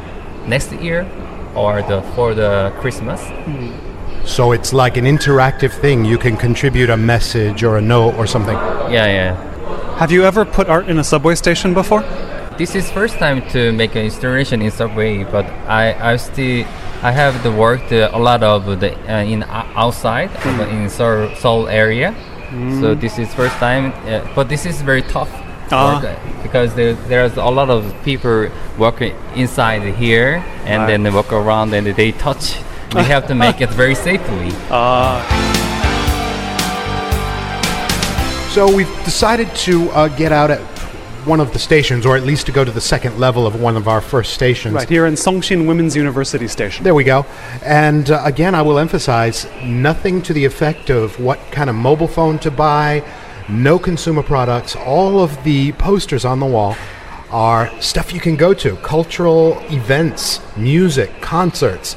next 0.46 0.72
year 0.72 1.06
or 1.54 1.82
the 1.82 2.02
for 2.14 2.34
the 2.34 2.72
Christmas. 2.80 3.20
Hmm. 3.22 3.72
So 4.26 4.52
it's 4.52 4.72
like 4.72 4.96
an 4.96 5.04
interactive 5.04 5.72
thing. 5.72 6.04
You 6.04 6.16
can 6.18 6.36
contribute 6.36 6.88
a 6.90 6.96
message 6.96 7.62
or 7.62 7.76
a 7.76 7.80
note 7.80 8.14
or 8.14 8.26
something. 8.26 8.56
Yeah, 8.90 9.06
yeah. 9.06 9.53
Have 9.98 10.10
you 10.10 10.24
ever 10.24 10.44
put 10.44 10.68
art 10.68 10.88
in 10.88 10.98
a 10.98 11.04
subway 11.04 11.34
station 11.34 11.72
before? 11.74 12.02
This 12.58 12.74
is 12.74 12.90
first 12.90 13.16
time 13.18 13.42
to 13.50 13.72
make 13.72 13.94
an 13.96 14.04
installation 14.04 14.62
in 14.62 14.70
subway, 14.70 15.24
but 15.24 15.44
I 15.68 16.12
I 16.12 16.16
still 16.16 16.64
I 17.02 17.10
have 17.10 17.42
the 17.42 17.50
worked 17.50 17.92
uh, 17.92 18.10
a 18.12 18.18
lot 18.18 18.42
of 18.42 18.66
the 18.80 18.90
uh, 19.08 19.22
in 19.32 19.42
o- 19.42 19.66
outside 19.84 20.30
uh, 20.46 20.68
in 20.70 20.88
Seoul, 20.90 21.34
Seoul 21.36 21.68
area. 21.68 22.14
So 22.80 22.94
this 22.94 23.18
is 23.18 23.34
first 23.34 23.56
time, 23.58 23.92
uh, 24.06 24.20
but 24.36 24.48
this 24.48 24.64
is 24.66 24.80
very 24.82 25.02
tough 25.02 25.30
Ah. 25.72 25.98
uh, 25.98 26.14
because 26.42 26.74
there, 26.74 26.94
there's 27.10 27.36
a 27.36 27.50
lot 27.50 27.68
of 27.70 27.82
people 28.04 28.46
working 28.78 29.12
inside 29.34 29.82
here 29.98 30.38
and 30.66 30.82
Right. 30.82 30.86
then 30.90 31.02
they 31.02 31.10
walk 31.10 31.32
around 31.32 31.74
and 31.74 31.86
they 31.96 32.12
touch. 32.12 32.44
We 32.94 33.02
have 33.10 33.26
to 33.26 33.34
make 33.34 33.58
it 33.60 33.70
very 33.74 33.96
safely. 33.96 34.52
So 38.54 38.72
we've 38.72 39.04
decided 39.04 39.52
to 39.56 39.90
uh, 39.90 40.06
get 40.06 40.30
out 40.30 40.52
at 40.52 40.60
one 41.26 41.40
of 41.40 41.52
the 41.52 41.58
stations, 41.58 42.06
or 42.06 42.16
at 42.16 42.22
least 42.22 42.46
to 42.46 42.52
go 42.52 42.64
to 42.64 42.70
the 42.70 42.80
second 42.80 43.18
level 43.18 43.48
of 43.48 43.60
one 43.60 43.76
of 43.76 43.88
our 43.88 44.00
first 44.00 44.32
stations. 44.32 44.72
Right 44.72 44.88
here 44.88 45.06
in 45.06 45.14
Sungshin 45.14 45.66
Women's 45.66 45.96
University 45.96 46.46
Station. 46.46 46.84
There 46.84 46.94
we 46.94 47.02
go. 47.02 47.26
And 47.64 48.12
uh, 48.12 48.22
again, 48.24 48.54
I 48.54 48.62
will 48.62 48.78
emphasize 48.78 49.48
nothing 49.64 50.22
to 50.22 50.32
the 50.32 50.44
effect 50.44 50.88
of 50.88 51.18
what 51.18 51.40
kind 51.50 51.68
of 51.68 51.74
mobile 51.74 52.06
phone 52.06 52.38
to 52.38 52.50
buy, 52.52 53.02
no 53.48 53.76
consumer 53.76 54.22
products. 54.22 54.76
All 54.76 55.18
of 55.18 55.42
the 55.42 55.72
posters 55.72 56.24
on 56.24 56.38
the 56.38 56.46
wall 56.46 56.76
are 57.30 57.68
stuff 57.80 58.12
you 58.12 58.20
can 58.20 58.36
go 58.36 58.54
to, 58.54 58.76
cultural 58.76 59.58
events, 59.62 60.40
music, 60.56 61.10
concerts. 61.20 61.96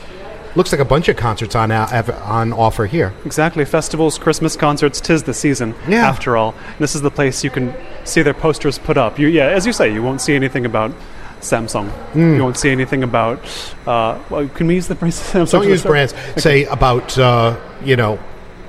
Looks 0.57 0.71
like 0.71 0.81
a 0.81 0.85
bunch 0.85 1.07
of 1.07 1.17
concerts 1.17 1.53
on 1.53 1.71
on 1.71 2.51
offer 2.51 2.87
here. 2.87 3.13
Exactly. 3.25 3.63
Festivals, 3.63 4.17
Christmas 4.17 4.55
concerts, 4.55 4.99
tis 4.99 5.21
the 5.21 5.33
season. 5.35 5.75
Yeah. 5.87 6.07
After 6.07 6.35
all, 6.35 6.55
this 6.79 6.95
is 6.95 7.03
the 7.03 7.11
place 7.11 7.43
you 7.43 7.51
can 7.51 7.75
see 8.05 8.23
their 8.23 8.33
posters 8.33 8.79
put 8.79 8.97
up. 8.97 9.19
You, 9.19 9.27
yeah, 9.27 9.49
as 9.49 9.67
you 9.67 9.71
say, 9.71 9.93
you 9.93 10.01
won't 10.01 10.19
see 10.19 10.33
anything 10.33 10.65
about 10.65 10.93
Samsung. 11.41 11.91
Hmm. 12.13 12.37
You 12.37 12.43
won't 12.43 12.57
see 12.57 12.71
anything 12.71 13.03
about. 13.03 13.39
Uh, 13.85 14.19
well, 14.31 14.47
can 14.47 14.65
we 14.65 14.73
use 14.73 14.87
the 14.87 14.95
phrase 14.95 15.19
Samsung? 15.31 15.51
Don't 15.51 15.67
use 15.67 15.83
brands. 15.83 16.15
Say 16.37 16.63
about 16.65 17.15
uh, 17.19 17.55
you 17.83 17.95
know 17.95 18.17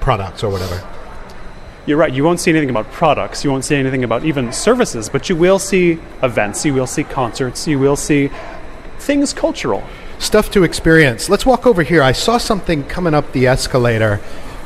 products 0.01 0.45
or 0.45 0.53
whatever. 0.53 0.87
You're 1.87 1.97
right. 1.97 2.13
You 2.13 2.23
won't 2.23 2.39
see 2.39 2.51
anything 2.51 2.69
about 2.69 2.93
products. 2.93 3.45
You 3.45 3.51
won't 3.51 3.65
see 3.65 3.77
anything 3.77 4.05
about 4.05 4.27
even 4.27 4.53
services. 4.53 5.09
But 5.09 5.31
you 5.31 5.37
will 5.37 5.59
see 5.59 5.99
events. 6.23 6.67
You 6.67 6.75
will 6.75 6.87
see 6.87 7.05
concerts. 7.05 7.67
You 7.67 7.79
will 7.79 7.97
see 7.97 8.31
things 8.99 9.33
cultural. 9.33 9.83
Stuff 10.19 10.51
to 10.53 10.65
experience. 10.65 11.29
Let's 11.29 11.47
walk 11.47 11.67
over 11.67 11.83
here. 11.83 12.03
I 12.03 12.13
saw 12.13 12.39
something 12.39 12.85
coming 12.85 13.15
up 13.15 13.33
the 13.33 13.47
escalator. 13.47 14.21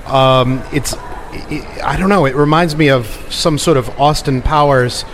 Um, 0.06 0.62
it's 0.72 0.94
i 0.94 1.80
I 1.82 1.96
don't 1.96 2.08
know. 2.08 2.26
It 2.26 2.34
reminds 2.34 2.76
me 2.76 2.88
of 2.88 3.06
some 3.30 3.58
sort 3.58 3.76
of 3.76 3.88
Austin 4.00 4.42
Powers 4.42 5.04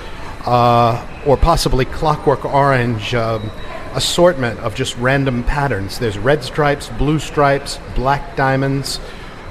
uh, 0.47 1.07
or 1.27 1.37
possibly 1.37 1.85
Clockwork 1.85 2.45
Orange 2.45 3.15
um, 3.15 3.51
assortment 3.95 4.59
of 4.61 4.75
just 4.75 4.97
random 4.97 5.45
patterns. 5.45 5.99
There's 5.99 6.19
red 6.19 6.43
stripes, 6.43 6.89
blue 6.89 7.19
stripes, 7.19 7.79
black 7.95 8.37
diamonds, 8.37 9.01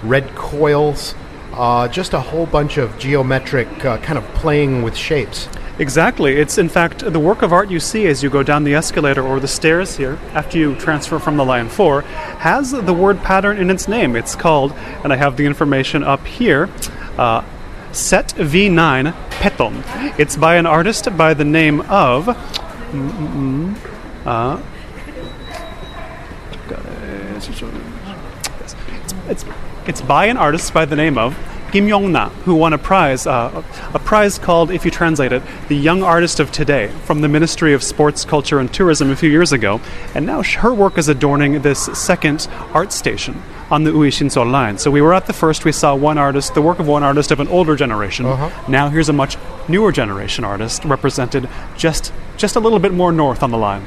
red 0.03 0.35
coils. 0.35 1.15
Uh, 1.57 1.87
just 1.87 2.13
a 2.13 2.19
whole 2.19 2.45
bunch 2.45 2.77
of 2.77 2.97
geometric 2.99 3.67
uh, 3.83 3.97
kind 3.97 4.19
of 4.19 4.23
playing 4.35 4.83
with 4.83 4.95
shapes. 4.95 5.49
Exactly. 5.79 6.35
It's 6.35 6.57
in 6.57 6.69
fact 6.69 6.99
the 6.99 7.19
work 7.19 7.41
of 7.41 7.51
art 7.51 7.71
you 7.71 7.79
see 7.79 8.05
as 8.07 8.21
you 8.21 8.29
go 8.29 8.43
down 8.43 8.63
the 8.63 8.75
escalator 8.75 9.23
or 9.23 9.39
the 9.39 9.47
stairs 9.47 9.97
here 9.97 10.19
after 10.33 10.57
you 10.57 10.75
transfer 10.75 11.17
from 11.19 11.35
the 11.37 11.43
Line 11.45 11.67
4 11.69 12.01
has 12.01 12.71
the 12.71 12.93
word 12.93 13.21
pattern 13.23 13.57
in 13.57 13.69
its 13.71 13.87
name. 13.87 14.15
It's 14.15 14.35
called, 14.35 14.71
and 15.03 15.11
I 15.11 15.15
have 15.15 15.35
the 15.37 15.45
information 15.45 16.03
up 16.03 16.25
here, 16.27 16.69
uh, 17.17 17.43
Set 17.91 18.29
V9 18.35 19.15
Peton. 19.31 19.83
It's 20.19 20.35
by 20.35 20.57
an 20.57 20.65
artist 20.67 21.15
by 21.17 21.33
the 21.33 21.45
name 21.45 21.81
of. 21.81 22.25
mm, 22.25 23.09
mm, 23.11 23.75
mm, 23.75 24.25
uh, 24.25 24.61
It's, 29.27 29.43
it's, 29.43 29.45
it's 29.87 30.01
by 30.01 30.25
an 30.25 30.37
artist 30.37 30.73
by 30.73 30.85
the 30.85 30.95
name 30.95 31.17
of 31.17 31.37
Kim 31.71 31.87
Yong-na, 31.87 32.29
who 32.29 32.55
won 32.55 32.71
a 32.71 32.77
prize, 32.77 33.27
uh, 33.27 33.63
a 33.93 33.99
prize 33.99 34.39
called, 34.39 34.71
if 34.71 34.85
you 34.85 34.91
translate 34.91 35.33
it, 35.33 35.43
the 35.67 35.75
Young 35.75 36.01
Artist 36.01 36.39
of 36.39 36.49
Today, 36.49 36.87
from 37.03 37.19
the 37.19 37.27
Ministry 37.27 37.73
of 37.73 37.83
Sports, 37.83 38.23
Culture, 38.23 38.59
and 38.59 38.73
Tourism 38.73 39.11
a 39.11 39.15
few 39.17 39.29
years 39.29 39.51
ago. 39.51 39.81
And 40.15 40.25
now 40.25 40.41
her 40.43 40.73
work 40.73 40.97
is 40.97 41.09
adorning 41.09 41.61
this 41.61 41.85
second 41.87 42.47
art 42.73 42.93
station 42.93 43.41
on 43.69 43.83
the 43.83 43.91
Ui 43.91 44.09
Shinseol 44.09 44.49
line. 44.49 44.77
So 44.77 44.89
we 44.89 45.01
were 45.01 45.13
at 45.13 45.25
the 45.25 45.33
first, 45.33 45.65
we 45.65 45.73
saw 45.73 45.93
one 45.93 46.17
artist, 46.17 46.53
the 46.53 46.61
work 46.61 46.79
of 46.79 46.87
one 46.87 47.03
artist 47.03 47.31
of 47.31 47.41
an 47.41 47.49
older 47.49 47.75
generation. 47.75 48.25
Now 48.69 48.87
here's 48.87 49.09
a 49.09 49.13
much 49.13 49.37
newer 49.67 49.91
generation 49.91 50.45
artist 50.45 50.85
represented 50.85 51.49
just 51.75 52.13
just 52.37 52.55
a 52.55 52.59
little 52.59 52.79
bit 52.79 52.93
more 52.93 53.11
north 53.11 53.43
on 53.43 53.51
the 53.51 53.57
line. 53.57 53.85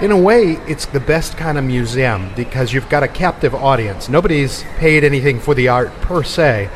In 0.00 0.10
a 0.10 0.18
way, 0.18 0.54
it's 0.66 0.86
the 0.86 0.98
best 0.98 1.36
kind 1.36 1.56
of 1.56 1.62
museum 1.62 2.32
because 2.34 2.72
you've 2.72 2.88
got 2.88 3.04
a 3.04 3.08
captive 3.08 3.54
audience. 3.54 4.08
Nobody's 4.08 4.64
paid 4.76 5.04
anything 5.04 5.38
for 5.38 5.54
the 5.54 5.68
art 5.68 5.92
per 6.00 6.24
se, 6.24 6.68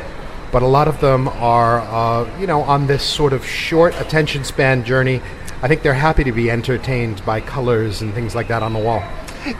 but 0.53 0.63
a 0.63 0.67
lot 0.67 0.87
of 0.87 1.01
them 1.01 1.27
are, 1.27 1.81
uh, 1.81 2.39
you 2.39 2.47
know, 2.47 2.63
on 2.63 2.87
this 2.87 3.03
sort 3.03 3.33
of 3.33 3.45
short 3.45 3.93
attention 4.01 4.45
span 4.45 4.85
journey. 4.85 5.21
I 5.63 5.67
think 5.67 5.83
they're 5.83 5.95
happy 5.95 6.23
to 6.23 6.31
be 6.31 6.49
entertained 6.49 7.25
by 7.27 7.41
colors 7.41 8.03
and 8.03 8.15
things 8.15 8.37
like 8.37 8.47
that 8.49 8.63
on 8.63 8.73
the 8.73 8.79
wall. 8.79 9.03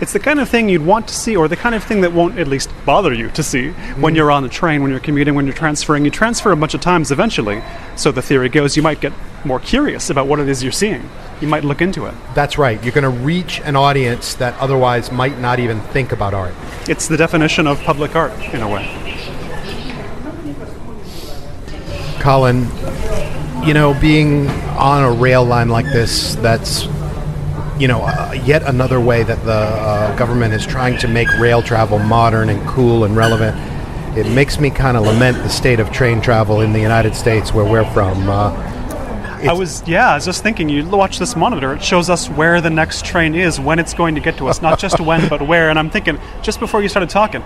It's 0.00 0.12
the 0.12 0.18
kind 0.18 0.40
of 0.40 0.49
thing 0.49 0.68
you'd 0.68 0.85
want 0.85 1.08
to 1.08 1.14
see, 1.14 1.37
or 1.37 1.49
the 1.49 1.56
kind 1.56 1.75
of 1.75 1.85
thing 1.85 2.00
that 2.02 2.12
won't 2.12 2.38
at 2.38 2.49
least 2.49 2.70
bother 2.85 3.12
you 3.12 3.30
to 3.30 3.42
see 3.42 3.70
when 4.00 4.12
mm. 4.12 4.16
you're 4.16 4.30
on 4.30 4.42
the 4.42 4.49
train, 4.49 4.82
when 4.82 4.90
you're 4.90 5.00
commuting, 5.00 5.35
when 5.35 5.47
you're 5.47 5.54
transferring. 5.54 6.04
You 6.04 6.11
transfer 6.11 6.52
a 6.52 6.56
bunch 6.56 6.75
of 6.75 6.80
times 6.80 7.11
eventually, 7.11 7.62
so 7.97 8.12
the 8.12 8.23
theory 8.23 8.49
goes 8.49 8.76
you 8.76 8.82
might 8.82 9.00
get 9.00 9.12
more 9.44 9.61
curious 9.61 10.11
about 10.11 10.26
what 10.26 10.40
it 10.40 10.49
is 10.49 10.62
you're 10.62 10.73
seeing. 10.73 11.08
You 11.40 11.49
might 11.49 11.64
look 11.64 11.80
into 11.80 12.06
it. 12.06 12.14
That's 12.35 12.58
right. 12.58 12.82
You're 12.82 12.92
going 12.92 13.04
to 13.04 13.25
reach 13.25 13.61
an 13.61 13.76
audience 13.76 14.35
that 14.35 14.54
otherwise 14.58 15.12
might 15.12 15.38
not 15.38 15.61
even 15.61 15.80
think 15.80 16.12
about 16.12 16.35
art. 16.35 16.54
It's 16.88 17.06
the 17.06 17.16
definition 17.16 17.66
of 17.66 17.80
public 17.82 18.16
art, 18.16 18.32
in 18.52 18.61
a 18.61 18.68
way. 18.68 18.87
Colin, 22.20 22.66
you 23.64 23.75
know, 23.75 23.97
being 24.00 24.49
on 24.76 25.04
a 25.04 25.12
rail 25.12 25.44
line 25.44 25.68
like 25.68 25.87
this, 25.87 26.35
that's, 26.37 26.87
you 27.78 27.88
know, 27.88 28.02
uh, 28.02 28.32
yet 28.44 28.62
another 28.62 29.00
way 29.00 29.23
that 29.23 29.42
the 29.44 29.52
uh, 29.52 30.16
government 30.16 30.54
is 30.54 30.66
trying 30.66 30.99
to 30.99 31.08
make 31.08 31.28
rail 31.38 31.62
travel 31.62 31.99
modern 31.99 32.49
and 32.49 32.66
cool 32.68 33.04
and 33.04 33.16
relevant. 33.16 33.56
It 34.16 34.28
makes 34.32 34.58
me 34.58 34.70
kind 34.70 34.97
of 34.97 35.04
lament 35.04 35.37
the 35.38 35.49
state 35.49 35.78
of 35.78 35.92
train 35.92 36.20
travel 36.20 36.61
in 36.61 36.73
the 36.73 36.80
United 36.80 37.14
States, 37.14 37.52
where 37.52 37.64
we're 37.64 37.88
from. 37.92 38.28
Uh, 38.28 38.50
I 39.47 39.52
was, 39.52 39.87
yeah, 39.87 40.11
I 40.11 40.14
was 40.16 40.25
just 40.25 40.42
thinking, 40.42 40.68
you 40.68 40.85
watch 40.88 41.20
this 41.20 41.37
monitor, 41.37 41.75
it 41.75 41.82
shows 41.82 42.11
us 42.11 42.28
where 42.28 42.61
the 42.61 42.70
next 42.70 43.04
train 43.04 43.37
is, 43.37 43.61
when 43.61 43.78
it's 43.78 43.94
going 43.94 44.16
to 44.16 44.20
get 44.20 44.37
to 44.38 44.49
us, 44.49 44.61
not 44.61 44.80
just 44.80 44.99
when, 45.08 45.28
but 45.28 45.42
where. 45.42 45.70
And 45.70 45.78
I'm 45.78 45.90
thinking, 45.90 46.18
just 46.42 46.58
before 46.58 46.82
you 46.82 46.88
started 46.88 47.11
talking, 47.11 47.42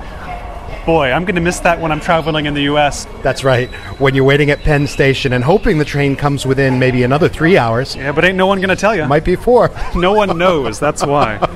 boy, 0.84 1.12
I'm 1.12 1.24
going 1.24 1.34
to 1.36 1.40
miss 1.40 1.60
that 1.60 1.80
when 1.80 1.92
I'm 1.92 2.00
traveling 2.00 2.46
in 2.46 2.54
the 2.54 2.62
US. 2.62 3.06
that's 3.22 3.44
right. 3.44 3.68
When 4.00 4.14
you're 4.14 4.24
waiting 4.24 4.50
at 4.50 4.60
Penn 4.60 4.86
Station 4.86 5.32
and 5.32 5.44
hoping 5.44 5.78
the 5.78 5.84
train 5.84 6.16
comes 6.16 6.44
within 6.46 6.78
maybe 6.78 7.02
another 7.02 7.28
three 7.28 7.56
hours, 7.58 7.94
Yeah, 7.96 8.12
but 8.12 8.24
ain't 8.24 8.36
no 8.36 8.46
one 8.46 8.58
going 8.58 8.68
to 8.70 8.76
tell 8.76 8.94
you. 8.96 9.06
might 9.06 9.24
be 9.24 9.36
four. 9.36 9.70
no 9.96 10.12
one 10.12 10.36
knows, 10.38 10.78
that's 10.80 11.04
why. 11.04 11.38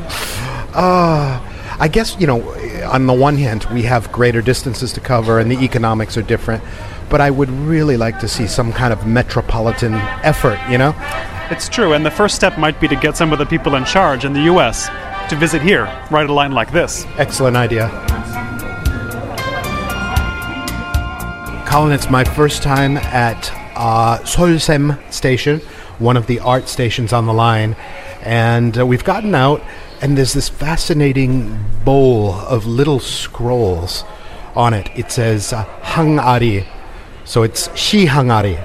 Ah, 0.78 1.76
I 1.80 1.88
guess, 1.88 2.16
you 2.20 2.26
know, 2.26 2.42
on 2.92 3.06
the 3.06 3.14
one 3.14 3.38
hand, 3.38 3.64
we 3.72 3.82
have 3.84 4.12
greater 4.12 4.42
distances 4.42 4.92
to 4.92 5.00
cover 5.00 5.38
and 5.38 5.50
the 5.50 5.58
economics 5.64 6.18
are 6.18 6.22
different, 6.22 6.62
but 7.08 7.22
I 7.22 7.30
would 7.30 7.48
really 7.48 7.96
like 7.96 8.18
to 8.20 8.28
see 8.28 8.46
some 8.46 8.74
kind 8.74 8.92
of 8.92 9.06
metropolitan 9.06 9.94
effort, 10.22 10.58
you 10.68 10.76
know? 10.76 10.94
It's 11.50 11.70
true, 11.70 11.94
and 11.94 12.04
the 12.04 12.10
first 12.10 12.34
step 12.34 12.58
might 12.58 12.78
be 12.78 12.88
to 12.88 12.96
get 12.96 13.16
some 13.16 13.32
of 13.32 13.38
the 13.38 13.46
people 13.46 13.74
in 13.76 13.86
charge 13.86 14.26
in 14.26 14.34
the 14.34 14.42
US 14.52 14.88
to 15.30 15.36
visit 15.36 15.62
here, 15.62 15.84
write 16.10 16.28
a 16.28 16.32
line 16.34 16.52
like 16.52 16.72
this. 16.72 17.06
Excellent 17.16 17.56
idea. 17.56 17.88
Colin, 21.76 21.92
it's 21.92 22.08
my 22.08 22.24
first 22.24 22.62
time 22.62 22.96
at 22.96 23.52
uh, 23.76 24.18
Solsaem 24.20 24.96
Station, 25.12 25.60
one 25.98 26.16
of 26.16 26.26
the 26.26 26.40
art 26.40 26.70
stations 26.70 27.12
on 27.12 27.26
the 27.26 27.34
line, 27.34 27.76
and 28.22 28.78
uh, 28.78 28.86
we've 28.86 29.04
gotten 29.04 29.34
out, 29.34 29.62
and 30.00 30.16
there's 30.16 30.32
this 30.32 30.48
fascinating 30.48 31.62
bowl 31.84 32.32
of 32.32 32.64
little 32.64 32.98
scrolls 32.98 34.04
on 34.54 34.72
it. 34.72 34.88
It 34.96 35.12
says 35.12 35.52
uh, 35.52 35.66
Hangari, 35.82 36.66
so 37.26 37.42
it's 37.42 37.68
Shi 37.76 38.06
Hangari. 38.06 38.56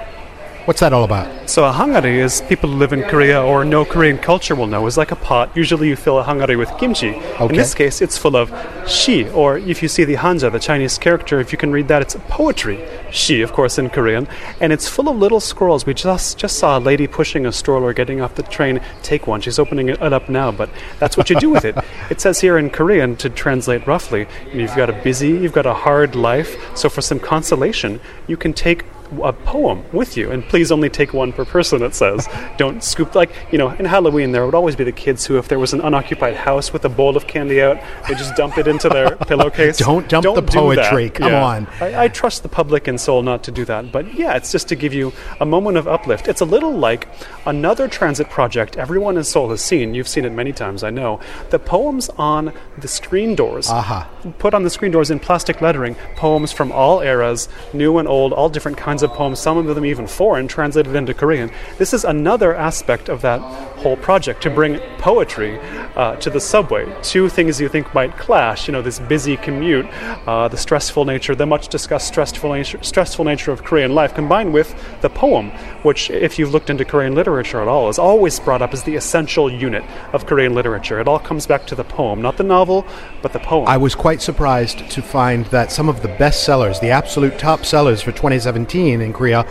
What's 0.65 0.79
that 0.81 0.93
all 0.93 1.03
about? 1.03 1.49
So 1.49 1.65
a 1.65 1.71
hangari 1.71 2.17
is 2.17 2.41
people 2.41 2.69
who 2.69 2.77
live 2.77 2.93
in 2.93 3.01
Korea 3.01 3.41
or 3.41 3.65
know 3.65 3.83
Korean 3.83 4.19
culture 4.19 4.53
will 4.53 4.67
know 4.67 4.85
is 4.85 4.95
like 4.95 5.11
a 5.11 5.15
pot. 5.15 5.49
Usually 5.57 5.87
you 5.87 5.95
fill 5.95 6.19
a 6.19 6.23
hangari 6.23 6.55
with 6.55 6.69
kimchi. 6.77 7.15
Okay. 7.15 7.45
In 7.45 7.55
this 7.55 7.73
case, 7.73 7.99
it's 7.99 8.15
full 8.15 8.35
of 8.35 8.53
shi, 8.87 9.27
or 9.29 9.57
if 9.57 9.81
you 9.81 9.87
see 9.87 10.03
the 10.03 10.17
hanja, 10.17 10.51
the 10.51 10.59
Chinese 10.59 10.99
character, 10.99 11.39
if 11.39 11.51
you 11.51 11.57
can 11.57 11.71
read 11.71 11.87
that, 11.87 12.03
it's 12.03 12.15
poetry. 12.29 12.79
Shi, 13.09 13.41
of 13.41 13.53
course, 13.53 13.79
in 13.79 13.89
Korean, 13.89 14.27
and 14.59 14.71
it's 14.71 14.87
full 14.87 15.09
of 15.09 15.17
little 15.17 15.39
scrolls. 15.39 15.87
We 15.87 15.95
just 15.95 16.37
just 16.37 16.59
saw 16.59 16.77
a 16.77 16.79
lady 16.79 17.07
pushing 17.07 17.47
a 17.47 17.51
stroller, 17.51 17.91
getting 17.91 18.21
off 18.21 18.35
the 18.35 18.43
train. 18.43 18.81
Take 19.01 19.25
one. 19.25 19.41
She's 19.41 19.57
opening 19.57 19.89
it 19.89 19.99
up 19.99 20.29
now, 20.29 20.51
but 20.51 20.69
that's 20.99 21.17
what 21.17 21.31
you 21.31 21.39
do 21.39 21.49
with 21.49 21.65
it. 21.65 21.75
It 22.11 22.19
says 22.19 22.41
here 22.41 22.57
in 22.57 22.69
Korean 22.69 23.15
to 23.17 23.29
translate 23.29 23.87
roughly. 23.87 24.27
You've 24.53 24.75
got 24.75 24.89
a 24.89 24.93
busy, 24.93 25.29
you've 25.29 25.53
got 25.53 25.65
a 25.65 25.73
hard 25.73 26.13
life. 26.13 26.57
So 26.75 26.89
for 26.89 27.01
some 27.01 27.19
consolation, 27.19 28.01
you 28.27 28.35
can 28.35 28.51
take 28.51 28.83
a 29.23 29.33
poem 29.33 29.83
with 29.91 30.15
you, 30.17 30.31
and 30.31 30.43
please 30.43 30.71
only 30.71 30.89
take 30.89 31.13
one 31.13 31.33
per 31.33 31.45
person. 31.45 31.81
It 31.83 31.93
says, 31.95 32.27
don't 32.57 32.83
scoop 32.83 33.15
like 33.15 33.31
you 33.51 33.57
know. 33.57 33.69
In 33.71 33.85
Halloween, 33.85 34.31
there 34.31 34.45
would 34.45 34.55
always 34.55 34.75
be 34.75 34.83
the 34.83 34.91
kids 34.91 35.25
who, 35.25 35.37
if 35.37 35.47
there 35.47 35.59
was 35.59 35.73
an 35.73 35.81
unoccupied 35.81 36.35
house 36.35 36.71
with 36.73 36.85
a 36.85 36.89
bowl 36.89 37.17
of 37.17 37.27
candy 37.27 37.61
out, 37.61 37.79
they 38.07 38.15
just 38.15 38.35
dump 38.35 38.57
it 38.57 38.67
into 38.67 38.87
their 38.89 39.15
pillowcase. 39.27 39.77
Don't 39.77 40.07
dump 40.07 40.23
the 40.23 40.41
do 40.41 40.41
that. 40.41 40.53
poetry, 40.53 41.09
come 41.09 41.31
Yeah. 41.31 41.43
on. 41.43 41.67
I, 41.79 42.03
I 42.03 42.07
trust 42.07 42.43
the 42.43 42.49
public 42.49 42.87
and 42.87 42.99
Seoul 42.99 43.21
not 43.23 43.43
to 43.43 43.51
do 43.51 43.65
that, 43.65 43.91
but 43.91 44.13
yeah, 44.13 44.35
it's 44.35 44.51
just 44.51 44.67
to 44.69 44.75
give 44.75 44.93
you 44.93 45.11
a 45.39 45.45
moment 45.45 45.77
of 45.77 45.87
uplift. 45.87 46.27
It's 46.27 46.41
a 46.41 46.45
little 46.45 46.71
like 46.73 47.07
another 47.45 47.87
transit 47.87 48.29
project 48.29 48.77
everyone 48.77 49.17
in 49.17 49.23
Seoul 49.23 49.49
has 49.49 49.61
seen. 49.61 49.93
You've 49.93 50.07
seen 50.07 50.25
it 50.25 50.31
many 50.31 50.53
times, 50.53 50.83
I 50.83 50.89
know. 50.89 51.19
The 51.49 51.59
poems 51.59 52.09
on 52.17 52.53
the 52.77 52.87
screen 52.87 53.35
doors 53.35 53.69
Aha. 53.69 54.09
put 54.39 54.53
on 54.53 54.63
the 54.63 54.69
screen 54.69 54.91
doors 54.91 55.11
in 55.11 55.19
plastic 55.19 55.61
lettering 55.61 55.95
poems 56.15 56.51
from 56.51 56.71
all 56.71 57.01
eras, 57.01 57.49
new 57.73 57.97
and 57.97 58.07
old, 58.07 58.33
all 58.33 58.49
different 58.49 58.77
kinds 58.77 59.00
collections 59.01 59.11
of 59.11 59.17
poems, 59.17 59.39
some 59.39 59.57
of 59.57 59.75
them 59.75 59.85
even 59.85 60.07
foreign, 60.07 60.47
translated 60.47 60.95
into 60.95 61.13
Korean. 61.13 61.51
This 61.77 61.93
is 61.93 62.05
another 62.05 62.55
aspect 62.55 63.09
of 63.09 63.21
that 63.21 63.41
whole 63.81 63.97
project 63.97 64.43
to 64.43 64.49
bring 64.49 64.79
poetry 64.99 65.59
uh, 65.95 66.15
to 66.17 66.29
the 66.29 66.39
subway. 66.39 66.85
Two 67.01 67.29
things 67.29 67.59
you 67.59 67.69
think 67.69 67.93
might 67.93 68.15
clash, 68.17 68.67
you 68.67 68.71
know, 68.71 68.81
this 68.81 68.99
busy 68.99 69.37
commute, 69.37 69.85
uh, 70.27 70.47
the 70.47 70.57
stressful 70.57 71.05
nature, 71.05 71.35
the 71.35 71.45
much 71.45 71.67
discussed 71.69 72.07
stressful 72.07 72.53
nature, 72.53 72.79
stressful 72.83 73.25
nature 73.25 73.51
of 73.51 73.63
Korean 73.63 73.95
life, 73.95 74.13
combined 74.13 74.53
with 74.53 74.75
the 75.01 75.09
poem, 75.09 75.49
which, 75.83 76.09
if 76.11 76.37
you've 76.37 76.51
looked 76.51 76.69
into 76.69 76.85
Korean 76.85 77.15
literature 77.15 77.61
at 77.61 77.67
all, 77.67 77.89
is 77.89 77.99
always 77.99 78.39
brought 78.39 78.61
up 78.61 78.73
as 78.73 78.83
the 78.83 78.95
essential 78.95 79.49
unit 79.49 79.83
of 80.13 80.25
Korean 80.25 80.53
literature. 80.53 80.99
It 80.99 81.07
all 81.07 81.19
comes 81.19 81.47
back 81.47 81.65
to 81.67 81.75
the 81.75 81.83
poem, 81.83 82.21
not 82.21 82.37
the 82.37 82.43
novel, 82.43 82.85
but 83.21 83.33
the 83.33 83.39
poem. 83.39 83.67
I 83.67 83.77
was 83.77 83.95
quite 83.95 84.21
surprised 84.21 84.89
to 84.91 85.01
find 85.01 85.45
that 85.47 85.71
some 85.71 85.89
of 85.89 86.01
the 86.01 86.07
best 86.19 86.43
sellers, 86.43 86.79
the 86.79 86.91
absolute 86.91 87.39
top 87.39 87.65
sellers 87.65 88.01
for 88.01 88.11
2017 88.11 88.90
in 88.99 89.13
Korea, 89.13 89.45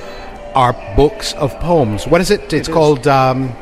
are 0.55 0.75
books 0.97 1.33
of 1.35 1.59
poems. 1.61 2.07
What 2.07 2.21
is 2.21 2.31
it? 2.31 2.53
It's 2.53 2.69
is. 2.69 2.75
called 2.75 3.07
um, 3.07 3.55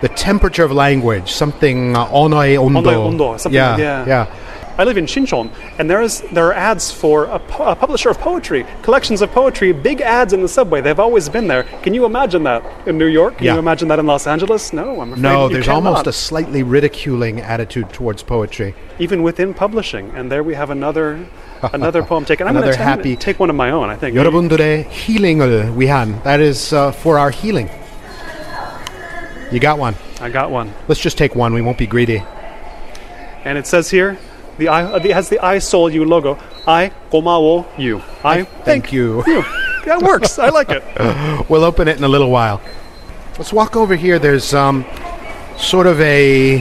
The 0.00 0.08
Temperature 0.08 0.64
of 0.64 0.72
Language, 0.72 1.30
something 1.30 1.94
uh, 1.94 2.06
Onoe 2.06 2.56
Ondo. 2.64 2.80
Onoe 2.90 3.06
Ondo, 3.06 3.36
something 3.36 3.54
yeah, 3.54 3.70
like- 3.72 3.80
yeah. 3.80 4.06
yeah. 4.06 4.26
I 4.77 4.83
live 4.83 4.97
in 4.97 5.05
Shincheon, 5.05 5.51
and 5.77 5.89
there 5.89 6.01
is 6.01 6.21
there 6.31 6.47
are 6.47 6.53
ads 6.53 6.91
for 6.91 7.25
a, 7.25 7.37
pu- 7.39 7.63
a 7.63 7.75
publisher 7.75 8.09
of 8.09 8.17
poetry, 8.19 8.65
collections 8.81 9.21
of 9.21 9.29
poetry, 9.31 9.73
big 9.73 10.01
ads 10.01 10.33
in 10.33 10.41
the 10.41 10.47
subway. 10.47 10.81
They've 10.81 10.99
always 10.99 11.29
been 11.29 11.47
there. 11.47 11.63
Can 11.83 11.93
you 11.93 12.05
imagine 12.05 12.43
that 12.43 12.63
in 12.87 12.97
New 12.97 13.05
York? 13.07 13.37
Can 13.37 13.45
Yeah. 13.45 13.53
you 13.53 13.59
imagine 13.59 13.89
that 13.89 13.99
in 13.99 14.07
Los 14.07 14.25
Angeles? 14.27 14.71
No, 14.73 15.01
I'm 15.01 15.11
afraid 15.13 15.21
No, 15.21 15.47
you 15.47 15.53
there's 15.53 15.65
cannot. 15.65 15.85
almost 15.85 16.07
a 16.07 16.13
slightly 16.13 16.63
ridiculing 16.63 17.41
attitude 17.41 17.91
towards 17.93 18.23
poetry. 18.23 18.73
even 18.99 19.23
within 19.23 19.53
publishing. 19.53 20.11
And 20.15 20.31
there 20.31 20.41
we 20.43 20.53
have 20.55 20.69
another 20.71 21.19
another 21.73 22.01
poem 22.01 22.23
taken. 22.25 22.47
I'm 22.47 22.53
going 22.53 22.63
Another 22.63 22.77
to 22.77 22.83
happy- 22.83 23.15
take 23.15 23.39
one 23.39 23.49
of 23.49 23.55
my 23.55 23.71
own. 23.71 23.89
I 23.89 23.95
think. 23.95 24.15
여러분들의 24.15 24.87
힐링을 24.89 25.73
위한. 25.77 26.21
That 26.23 26.39
is 26.39 26.73
uh, 26.73 26.91
for 26.91 27.19
our 27.19 27.29
healing. 27.29 27.69
You 29.51 29.59
got 29.59 29.77
one. 29.77 29.95
I 30.21 30.29
got 30.29 30.49
one, 30.51 30.71
Let's 30.87 31.01
just 31.01 31.17
take 31.17 31.35
one. 31.35 31.53
We 31.53 31.61
won't 31.61 31.77
be 31.77 31.87
greedy. 31.87 32.23
and 33.43 33.57
it 33.57 33.65
says 33.67 33.89
here. 33.89 34.17
the 34.58 34.68
I 34.68 34.84
uh, 34.84 34.98
the, 34.98 35.10
has 35.10 35.28
the 35.28 35.38
I 35.44 35.58
Seoul 35.58 35.90
U 35.90 36.04
logo. 36.04 36.38
I 36.66 36.92
komao 37.10 37.66
you. 37.78 38.02
I, 38.24 38.40
I 38.40 38.44
thank, 38.44 38.92
you. 38.92 39.22
you. 39.26 39.42
That 39.84 40.02
works. 40.02 40.38
I 40.38 40.48
like 40.48 40.68
it. 40.70 40.82
we'll 41.48 41.64
open 41.64 41.88
it 41.88 41.96
in 41.96 42.04
a 42.04 42.08
little 42.08 42.30
while. 42.30 42.60
Let's 43.38 43.52
walk 43.52 43.76
over 43.76 43.94
here. 43.94 44.18
There's 44.18 44.54
um, 44.54 44.84
sort 45.58 45.86
of 45.86 46.00
a 46.00 46.58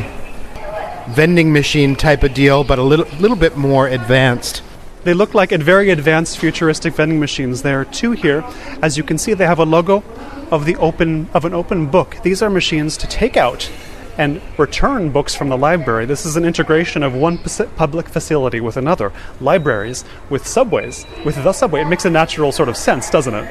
vending 1.09 1.53
machine 1.53 1.95
type 1.95 2.23
of 2.23 2.33
deal, 2.33 2.63
but 2.63 2.79
a 2.79 2.83
little 2.83 3.07
little 3.19 3.37
bit 3.37 3.57
more 3.57 3.87
advanced. 3.87 4.61
They 5.03 5.13
look 5.13 5.33
like 5.35 5.51
very 5.51 5.91
advanced 5.91 6.39
futuristic 6.39 6.95
vending 6.95 7.19
machines. 7.19 7.61
There 7.61 7.79
are 7.79 7.85
two 7.85 8.11
here. 8.11 8.43
As 8.81 8.97
you 8.97 9.03
can 9.03 9.17
see, 9.19 9.35
they 9.35 9.45
have 9.45 9.59
a 9.59 9.65
logo 9.65 10.03
of 10.51 10.65
the 10.65 10.75
open 10.77 11.29
of 11.33 11.45
an 11.45 11.53
open 11.53 11.87
book. 11.87 12.17
These 12.23 12.41
are 12.41 12.49
machines 12.49 12.97
to 12.97 13.07
take 13.07 13.37
out 13.37 13.69
and 14.18 14.40
return 14.58 15.10
books 15.10 15.34
from 15.34 15.48
the 15.48 15.56
library. 15.56 16.04
This 16.04 16.26
is 16.26 16.36
an 16.36 16.44
integration 16.44 17.02
of 17.02 17.14
one 17.14 17.38
pos- 17.38 17.62
public 17.76 18.08
facility 18.08 18.60
with 18.60 18.76
another. 18.76 19.12
Libraries 19.40 20.04
with 20.28 20.46
subways, 20.46 21.06
with 21.24 21.36
the 21.42 21.52
subway. 21.52 21.80
It 21.82 21.88
makes 21.88 22.04
a 22.04 22.10
natural 22.10 22.52
sort 22.52 22.68
of 22.68 22.76
sense, 22.76 23.08
doesn't 23.10 23.34
it? 23.34 23.48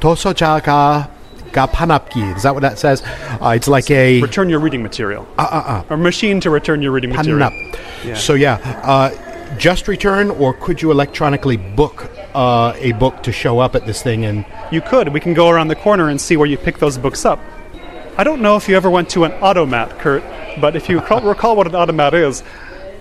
도서자가 0.00 1.08
가판압기. 1.52 2.36
Is 2.36 2.42
that 2.42 2.54
what 2.54 2.60
that 2.62 2.78
says? 2.78 3.02
Uh, 3.40 3.54
it's 3.56 3.66
like 3.68 3.90
a 3.90 4.20
Return 4.20 4.48
your 4.48 4.60
reading 4.60 4.82
material. 4.82 5.26
uh, 5.38 5.82
uh, 5.88 5.94
A 5.94 5.96
machine 5.96 6.40
to 6.40 6.50
return 6.50 6.82
your 6.82 6.92
reading 6.92 7.12
uh, 7.12 7.16
material. 7.16 7.48
panap. 7.50 7.78
Yeah. 8.04 8.14
So 8.14 8.34
yeah, 8.34 8.58
uh, 8.84 9.10
just 9.58 9.88
return, 9.88 10.30
or 10.30 10.52
could 10.54 10.82
you 10.82 10.90
electronically 10.90 11.56
book 11.56 12.10
uh, 12.34 12.74
a 12.76 12.92
book 12.92 13.22
to 13.22 13.32
show 13.32 13.58
up 13.60 13.74
at 13.74 13.86
this 13.86 14.02
thing 14.02 14.24
and 14.26 14.44
You 14.70 14.82
could. 14.82 15.08
We 15.14 15.20
can 15.20 15.32
go 15.32 15.48
around 15.48 15.68
the 15.68 15.76
corner 15.76 16.08
and 16.10 16.20
see 16.20 16.36
where 16.36 16.46
you 16.48 16.58
pick 16.58 16.78
those 16.78 16.98
books 16.98 17.24
up. 17.24 17.38
I 18.17 18.25
don't 18.25 18.41
know 18.41 18.57
if 18.57 18.67
you 18.67 18.75
ever 18.75 18.89
went 18.89 19.09
to 19.11 19.23
an 19.23 19.31
automat, 19.41 19.97
Kurt, 19.99 20.23
but 20.59 20.75
if 20.75 20.89
you 20.89 20.99
recall 21.23 21.55
what 21.55 21.65
an 21.65 21.75
automat 21.75 22.13
is, 22.13 22.43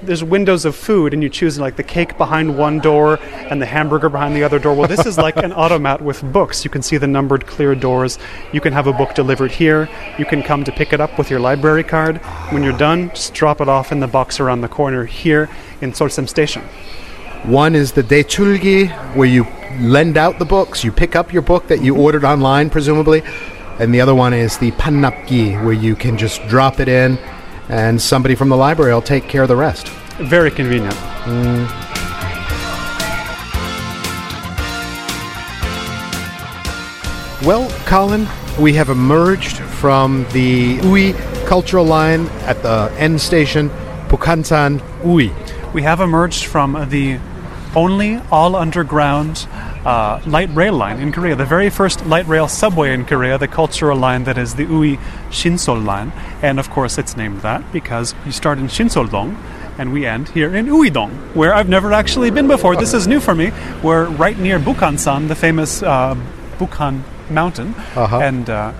there's 0.02 0.22
windows 0.22 0.64
of 0.64 0.76
food 0.76 1.12
and 1.12 1.22
you 1.22 1.28
choose 1.28 1.58
like 1.58 1.76
the 1.76 1.82
cake 1.82 2.16
behind 2.16 2.56
one 2.56 2.78
door 2.78 3.18
and 3.20 3.60
the 3.60 3.66
hamburger 3.66 4.08
behind 4.08 4.36
the 4.36 4.44
other 4.44 4.58
door. 4.58 4.72
Well, 4.74 4.88
this 4.88 5.04
is 5.04 5.18
like 5.18 5.36
an 5.36 5.52
automat 5.64 6.00
with 6.00 6.22
books. 6.32 6.64
You 6.64 6.70
can 6.70 6.80
see 6.80 6.96
the 6.96 7.08
numbered 7.08 7.46
clear 7.46 7.74
doors. 7.74 8.18
You 8.52 8.60
can 8.60 8.72
have 8.72 8.86
a 8.86 8.92
book 8.92 9.14
delivered 9.14 9.50
here. 9.50 9.88
You 10.16 10.24
can 10.24 10.42
come 10.42 10.64
to 10.64 10.72
pick 10.72 10.92
it 10.92 11.00
up 11.00 11.18
with 11.18 11.28
your 11.28 11.40
library 11.40 11.84
card. 11.84 12.18
When 12.50 12.62
you're 12.62 12.78
done, 12.78 13.10
just 13.10 13.34
drop 13.34 13.60
it 13.60 13.68
off 13.68 13.92
in 13.92 14.00
the 14.00 14.06
box 14.06 14.38
around 14.38 14.60
the 14.60 14.68
corner 14.68 15.04
here 15.04 15.50
in 15.80 15.92
Solsaem 15.92 16.28
Station. 16.28 16.62
One 17.42 17.74
is 17.74 17.92
the 17.92 18.02
Dechulgi, 18.02 18.90
where 19.16 19.28
you 19.28 19.46
lend 19.80 20.16
out 20.16 20.38
the 20.38 20.44
books, 20.44 20.84
you 20.84 20.92
pick 20.92 21.16
up 21.16 21.32
your 21.32 21.42
book 21.42 21.68
that 21.68 21.82
you 21.82 21.96
ordered 21.96 22.24
online, 22.24 22.70
presumably. 22.70 23.22
And 23.80 23.94
the 23.94 24.00
other 24.02 24.14
one 24.14 24.34
is 24.34 24.58
the 24.58 24.72
panapki, 24.72 25.54
where 25.64 25.72
you 25.72 25.96
can 25.96 26.18
just 26.18 26.46
drop 26.48 26.80
it 26.80 26.88
in 26.88 27.18
and 27.70 28.02
somebody 28.02 28.34
from 28.34 28.50
the 28.50 28.56
library 28.56 28.92
will 28.92 29.00
take 29.00 29.26
care 29.26 29.42
of 29.42 29.48
the 29.48 29.56
rest. 29.56 29.88
Very 30.18 30.50
convenient. 30.50 30.92
Mm. 31.24 31.66
Well, 37.46 37.70
Colin, 37.86 38.28
we 38.58 38.74
have 38.74 38.90
emerged 38.90 39.56
from 39.56 40.26
the 40.32 40.78
Ui 40.84 41.14
cultural 41.46 41.86
line 41.86 42.26
at 42.44 42.62
the 42.62 42.92
end 42.98 43.18
station, 43.18 43.70
Bukhansan 44.08 44.82
Ui. 45.06 45.32
We 45.72 45.82
have 45.82 46.00
emerged 46.00 46.44
from 46.44 46.90
the 46.90 47.18
only 47.74 48.20
all 48.30 48.56
underground 48.56 49.48
uh, 49.84 50.20
light 50.26 50.50
rail 50.54 50.74
line 50.74 51.00
in 51.00 51.12
Korea, 51.12 51.36
the 51.36 51.44
very 51.44 51.70
first 51.70 52.04
light 52.06 52.26
rail 52.26 52.48
subway 52.48 52.92
in 52.92 53.04
Korea, 53.04 53.38
the 53.38 53.48
cultural 53.48 53.96
line 53.96 54.24
that 54.24 54.38
is 54.38 54.54
the 54.54 54.64
Ui 54.64 54.96
Shinsol 55.30 55.84
line. 55.84 56.12
And 56.42 56.58
of 56.58 56.70
course, 56.70 56.98
it's 56.98 57.16
named 57.16 57.40
that 57.42 57.72
because 57.72 58.14
you 58.26 58.32
start 58.32 58.58
in 58.58 58.66
Shinsoldong 58.66 59.36
and 59.78 59.92
we 59.92 60.04
end 60.04 60.28
here 60.30 60.54
in 60.54 60.66
Uidong, 60.66 61.34
where 61.34 61.54
I've 61.54 61.68
never 61.68 61.92
actually 61.92 62.30
been 62.30 62.46
before. 62.46 62.76
This 62.76 62.92
is 62.92 63.06
new 63.06 63.20
for 63.20 63.34
me. 63.34 63.50
We're 63.82 64.06
right 64.06 64.38
near 64.38 64.58
Bukhansan, 64.58 65.28
the 65.28 65.34
famous 65.34 65.82
uh, 65.82 66.14
Bukhan 66.58 67.02
mountain. 67.30 67.74
Uh-huh. 67.96 68.18
And 68.18 68.50
uh, 68.50 68.72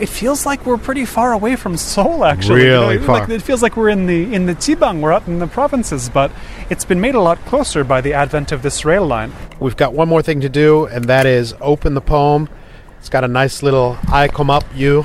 it 0.00 0.08
feels 0.08 0.46
like 0.46 0.64
we're 0.64 0.78
pretty 0.78 1.04
far 1.04 1.32
away 1.32 1.56
from 1.56 1.76
Seoul. 1.76 2.24
Actually, 2.24 2.64
really 2.64 2.94
you 2.94 3.00
know, 3.00 3.06
far. 3.06 3.20
Like, 3.20 3.28
it 3.28 3.42
feels 3.42 3.62
like 3.62 3.76
we're 3.76 3.90
in 3.90 4.06
the 4.06 4.34
in 4.34 4.46
the 4.46 4.54
T'ibang, 4.54 5.00
we're 5.00 5.12
up 5.12 5.28
in 5.28 5.38
the 5.38 5.46
provinces, 5.46 6.08
but 6.08 6.30
it's 6.70 6.84
been 6.84 7.00
made 7.00 7.14
a 7.14 7.20
lot 7.20 7.38
closer 7.44 7.84
by 7.84 8.00
the 8.00 8.14
advent 8.14 8.52
of 8.52 8.62
this 8.62 8.84
rail 8.84 9.06
line. 9.06 9.32
We've 9.60 9.76
got 9.76 9.92
one 9.92 10.08
more 10.08 10.22
thing 10.22 10.40
to 10.40 10.48
do, 10.48 10.86
and 10.86 11.04
that 11.06 11.26
is 11.26 11.54
open 11.60 11.94
the 11.94 12.00
poem. 12.00 12.48
It's 12.98 13.08
got 13.08 13.24
a 13.24 13.28
nice 13.28 13.62
little 13.62 13.98
"I 14.10 14.28
come 14.28 14.50
up 14.50 14.64
you," 14.74 15.04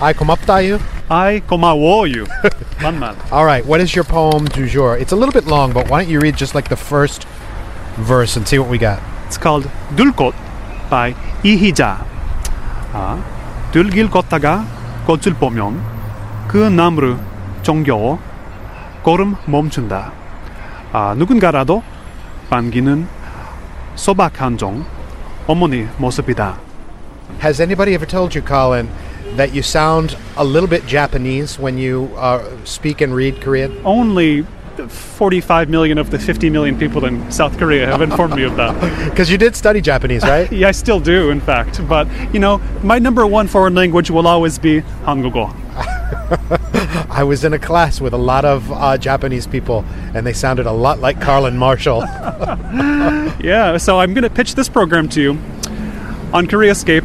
"I 0.00 0.12
come 0.12 0.30
up 0.30 0.40
to 0.42 0.62
you," 0.62 0.78
"I 1.10 1.42
come 1.46 1.64
up 1.64 2.08
you." 2.08 2.26
Man, 2.80 2.98
man. 3.00 3.16
All 3.32 3.46
right, 3.46 3.64
what 3.64 3.80
is 3.80 3.94
your 3.94 4.04
poem 4.04 4.44
du 4.44 4.68
jour? 4.68 4.98
It's 4.98 5.12
a 5.12 5.16
little 5.16 5.32
bit 5.32 5.46
long, 5.46 5.72
but 5.72 5.88
why 5.88 6.02
don't 6.02 6.12
you 6.12 6.20
read 6.20 6.36
just 6.36 6.54
like 6.54 6.68
the 6.68 6.76
first 6.76 7.24
verse 7.96 8.36
and 8.36 8.46
see 8.46 8.58
what 8.58 8.68
we 8.68 8.76
got? 8.76 9.02
It's 9.26 9.38
called 9.38 9.64
Dulkot 9.94 10.34
by 10.90 11.14
Ihija. 11.42 12.00
Uh, 12.00 12.04
ah. 12.94 13.35
자. 13.76 13.80
아, 13.80 13.82
들길 13.82 14.10
걷다가 14.10 14.64
꽃을 15.06 15.34
보면 15.38 15.82
그 16.48 16.56
나무를 16.56 17.18
정겨워 17.62 18.18
걸음 19.02 19.36
멈춘다. 19.44 20.12
아, 20.92 21.14
누군가라도 21.16 21.82
반기는 22.48 23.06
소박한 23.96 24.56
종 24.56 24.84
어머니 25.46 25.86
모습이다. 25.98 26.58
Has 27.42 27.60
anybody 27.60 27.92
ever 27.92 28.06
told 28.06 28.34
you, 28.34 28.42
Colin, 28.42 28.88
that 29.36 29.52
you 29.52 29.60
sound 29.60 30.16
a 30.36 30.44
little 30.44 30.68
bit 30.68 30.86
Japanese 30.86 31.60
when 31.60 31.76
you 31.76 32.10
uh, 32.16 32.40
speak 32.64 33.02
and 33.02 33.14
read 33.14 33.42
Korean? 33.42 33.78
Only 33.84 34.46
45 34.78 35.68
million 35.68 35.98
of 35.98 36.10
the 36.10 36.18
50 36.18 36.50
million 36.50 36.78
people 36.78 37.04
in 37.04 37.30
South 37.30 37.58
Korea 37.58 37.86
have 37.86 38.02
informed 38.02 38.34
me 38.34 38.44
of 38.44 38.56
that. 38.56 38.74
Because 39.10 39.30
you 39.30 39.38
did 39.38 39.56
study 39.56 39.80
Japanese, 39.80 40.22
right? 40.22 40.50
Yeah, 40.56 40.68
I 40.68 40.72
still 40.72 41.00
do, 41.00 41.30
in 41.30 41.40
fact. 41.40 41.86
But, 41.88 42.08
you 42.32 42.40
know, 42.40 42.58
my 42.82 42.98
number 42.98 43.26
one 43.26 43.48
foreign 43.48 43.74
language 43.74 44.10
will 44.10 44.26
always 44.26 44.58
be 44.58 44.82
Hangugo. 45.04 45.54
I 47.10 47.24
was 47.24 47.44
in 47.44 47.52
a 47.52 47.58
class 47.58 48.00
with 48.00 48.12
a 48.12 48.18
lot 48.18 48.44
of 48.44 48.70
uh, 48.72 48.98
Japanese 48.98 49.46
people, 49.46 49.84
and 50.14 50.26
they 50.26 50.32
sounded 50.32 50.66
a 50.66 50.72
lot 50.72 50.98
like 50.98 51.20
Colin 51.20 51.56
Marshall. 51.56 52.00
Yeah, 53.40 53.76
so 53.78 53.98
I'm 54.00 54.12
going 54.14 54.24
to 54.24 54.30
pitch 54.30 54.54
this 54.54 54.68
program 54.68 55.08
to 55.10 55.20
you 55.22 55.30
on 56.32 56.46
Koreascape. 56.46 57.04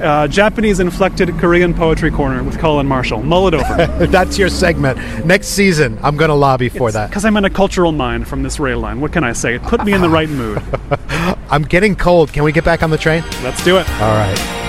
Uh, 0.00 0.26
Japanese 0.26 0.80
inflected 0.80 1.28
Korean 1.38 1.74
poetry 1.74 2.10
corner 2.10 2.42
with 2.42 2.58
Colin 2.58 2.86
Marshall. 2.86 3.22
Mull 3.22 3.48
it 3.48 3.54
over. 3.54 3.86
That's 4.06 4.38
your 4.38 4.48
segment. 4.48 4.98
Next 5.24 5.48
season, 5.48 5.98
I'm 6.02 6.16
going 6.16 6.30
to 6.30 6.34
lobby 6.34 6.68
for 6.68 6.90
that. 6.90 7.10
Because 7.10 7.24
I'm 7.24 7.36
in 7.36 7.44
a 7.44 7.50
cultural 7.50 7.92
mind 7.92 8.26
from 8.26 8.42
this 8.42 8.58
rail 8.58 8.78
line. 8.78 9.00
What 9.00 9.12
can 9.12 9.24
I 9.24 9.32
say? 9.32 9.54
It 9.54 9.62
put 9.62 9.84
me 9.84 9.92
in 9.92 10.00
the 10.00 10.10
right 10.10 10.28
mood. 10.28 10.62
I'm 11.50 11.62
getting 11.62 11.94
cold. 11.94 12.32
Can 12.32 12.44
we 12.44 12.52
get 12.52 12.64
back 12.64 12.82
on 12.82 12.90
the 12.90 12.98
train? 12.98 13.22
Let's 13.42 13.62
do 13.64 13.76
it. 13.76 13.88
All 13.90 14.14
right. 14.14 14.61